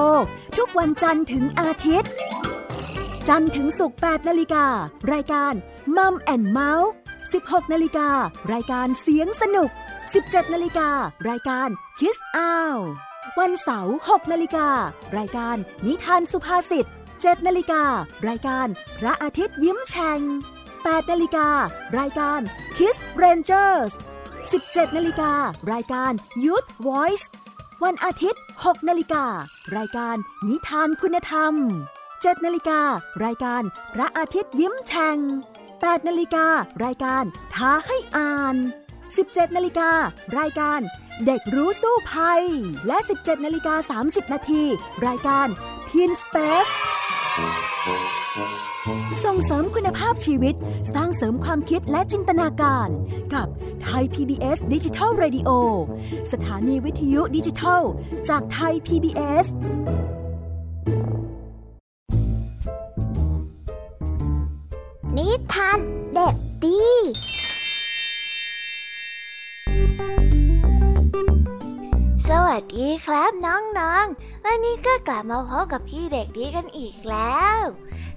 [0.59, 2.13] ทุกวันจันทร์ถึงอาทิตย์
[3.29, 4.67] จันทร์ถึงศุกร์8นาฬิกา
[5.13, 5.55] รายการ
[5.97, 6.91] มัมแอนเมาส์
[7.33, 8.09] 16นาฬิกา
[8.53, 9.71] รายการเสียงสนุก
[10.11, 10.91] 17นาฬิกา
[11.29, 11.69] รายการ
[11.99, 12.81] Kiss Out
[13.41, 14.69] วันเสาร์6นาฬิกา
[15.19, 15.57] รายการ
[15.87, 17.85] นิทานสุภาษิต7นาฬิกา
[18.29, 18.67] รายการ
[19.01, 20.21] พระอาทิตย์ยิ้มแฉ่ง
[20.67, 21.49] 8นาฬิกา
[21.99, 22.41] รายการ
[22.77, 23.93] Kiss Rangers
[24.43, 25.33] 17นาฬิกา
[25.73, 26.13] รายการ
[26.45, 27.25] Youth Voice
[27.85, 29.25] วันอาทิตย์6นาฬิกา
[29.77, 30.17] รายการ
[30.49, 31.55] นิทานคุณธรรม
[32.05, 32.81] 7นาฬิกา
[33.25, 33.63] รายการ
[33.95, 35.19] พระอาทิตย์ยิ้มแฉ่ง
[35.89, 36.47] 8นาฬิกา
[36.85, 37.25] รายการ
[37.55, 38.57] ท้าให้อ่าน
[39.07, 39.91] 17นาฬิกา
[40.39, 40.81] รายการ
[41.27, 42.43] เด็กรู้สู้ภัย
[42.87, 44.65] และ 17นาฬิกา30 นาที
[45.07, 45.47] รายการ
[45.91, 46.73] Teen Space
[49.25, 50.55] ส่งเสริมคุณภาพชีวิต
[50.95, 52.89] สร้างเสริมความคิดและจินตนาการ
[53.35, 53.47] กับ
[53.83, 55.51] ไทย PBS ดิจิทัล Radio
[56.33, 57.83] สถานีวิทยุดิจิทัล
[58.29, 59.47] จากไทย PBS
[65.19, 65.79] นิทาน
[66.15, 66.35] เด็ก
[66.65, 66.87] ดี
[72.29, 77.59] สวัสดีครับน้องๆ วันนี้ก็กลับมาพบกับพี่เด็กดีกันอีกแล้ว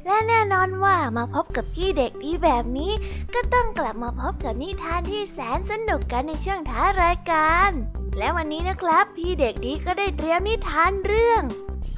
[0.05, 2.91] และแน่นอนว่ามาพบกับพี่เด็กดีแบบนี้
[3.33, 7.71] ก็ต้องกลับมาพบกับนิทานที่แสนสนุกกันในช่วงท้ายรายการ
[8.17, 11.43] และวันนี้นะครับพี่เด็กดีก็ได้เตรียมนิทานเรื่อง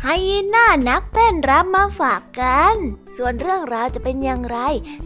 [0.02, 2.76] ไฮยีน่านักเต้นรำมาฝากกัน
[3.18, 4.58] ส่วนเรื่องราวจะเป็นอย่างไร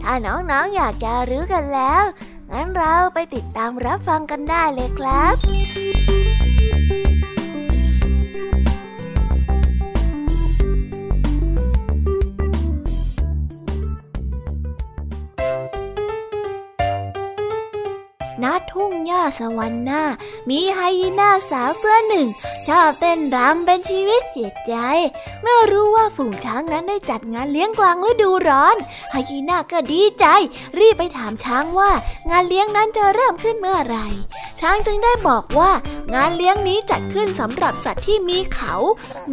[0.02, 2.04] ถ้าน้องๆออยากจะรู้กันแล้ว
[2.50, 5.99] งั้นเราไปติดตามรับฟังกันได้เลยครับ
[18.72, 20.02] ทุ่งหญ้าสวรรค์หน้า
[20.50, 22.26] มีไฮยีน่าสาวตัวหนึ่ง
[22.68, 24.74] ชอบเต้นรำเป็นชีวิตจิตใจ
[25.42, 28.76] เมื่อรู้ว่าฝูงช้างนั้นได้จัดงานเลี้ยงกลางฤดูร้อน
[29.10, 30.26] ไฮยีน่าก็ดีใจ
[30.78, 31.90] รีบไปถามช้างว่า
[32.30, 34.06] งานเลี้ยงนั้นจะเริ่มขึ้นเมื่อไหร่
[34.60, 35.70] ช้างจึงได้บอกว่า
[36.14, 38.74] งานเลี้ยงนี้จัดขึ้นสำหรับสัตว์ที่มีเขา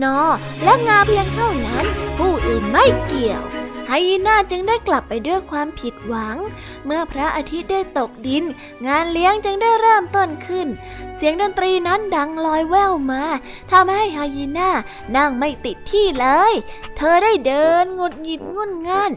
[0.04, 0.20] นอ
[0.64, 1.86] และงาเพียงเท่านั้น
[2.18, 3.44] ผู้อื่นไม่เกี่ยว
[3.88, 6.38] ไฮยีน่าจึงได้กลับไปด้วยความผิดหวัง
[6.86, 8.44] เมื่อพระอาทิตย์ได้ตกดิน
[8.88, 10.68] งานเลี้ยงจึงได้เริ่มต้นขึ้น
[11.16, 13.24] เสียงดนตรีนั้นดังลอยแว่วมา
[13.72, 14.70] ทำให้ไฮยีน่า
[15.16, 16.54] นั่งไม่ติดที่เลย
[16.98, 19.12] เธอได้เดินงดหงิดงุนง่าน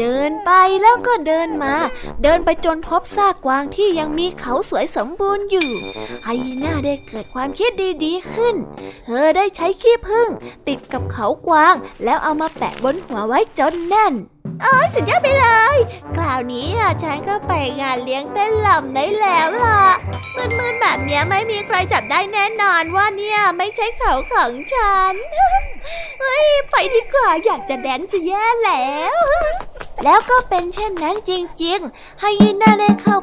[0.00, 0.50] เดินไป
[0.82, 1.74] แล้วก็เดินมา
[2.22, 5.68] เดินไปจนพบซากกวางที่ยังมีเขาสวยสมบูรณ์อยู่
[6.24, 7.70] ไฮยีน่าได้เกิดความคิด
[8.04, 8.54] ดีๆขึ้น
[9.06, 10.28] เธอได้ใช้ขี้ผึ้ง
[10.68, 11.74] ติดกับเขากวาง
[12.04, 14.15] แล้วเอามาแปะบนหัวไว้จนแน่น
[14.60, 15.76] โอ้สุดยอดไปเลย
[16.14, 16.66] คราวนี้
[17.02, 19.84] ฉันก็ไปงานเลี้ยงเต้นลำได้แล้วล่ะ
[20.58, 25.14] มืนๆแบบเนี้ยไม่มีใครจับได้แน่นอนว่าเนี่ยไม่ใช่เขาของฉัน
[26.20, 29.16] เฮ้ย ไปดีกว่าอยากจะแดนซ์แย่แล้ว
[30.04, 31.32] แล้วก็เป็นเช่นนั้นจ
[31.62, 33.16] ริงๆไฮยีน่าได้เข้า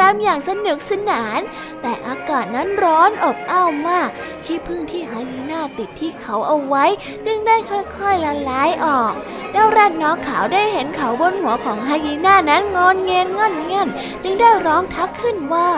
[0.00, 1.40] รำอย่างสนุกสนาน
[1.82, 4.08] แต่อากาศนั้นร้อนอบอ้าวมาก
[4.44, 6.84] ขี้ผึ้งที่ไฮยีน่าติดที่เขาเอาไว้
[7.26, 9.12] จึงได้ค่อยๆละลายออก
[9.50, 13.88] เจ้าแรดน้อขาวได้เห็นเขาบนหัวของไฮยีน่านั้นงอนเงียนงอนเงียน
[14.22, 15.70] จึงได้ร้องทักขึ้นว่า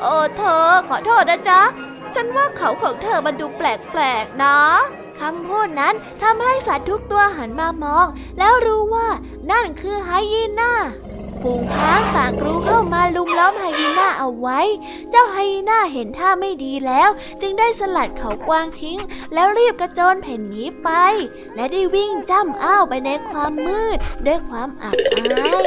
[0.00, 1.60] โอ้เธอขอโทษนะจ๊ะ
[2.14, 4.58] ฉันว่าเขาของเธอมันดูแปลกๆนะ
[5.20, 8.06] คำพูดนั้นทำให้สัตว์ทุกตัวหันมามอง
[8.38, 9.08] แล้วรู้ว่า
[9.50, 10.72] นั่นคือไฮยีน่า
[11.42, 14.60] ฝูงช้างต่างกรูเข้ามาลุมล้อมไฮยีน่าเอาไว้
[15.10, 18.98] เจ้าไฮยีน่าเห็นท่าไม่ดีแล้ว จึงได้สลัดเขากวางทิ้ง
[19.34, 20.90] แล้วรีบกระโจนแผ่นนี้ไป
[21.54, 25.22] และได้วิ่งจ้ำอ้าวไปในความมืด ด้วยความอับอา
[25.64, 25.66] ย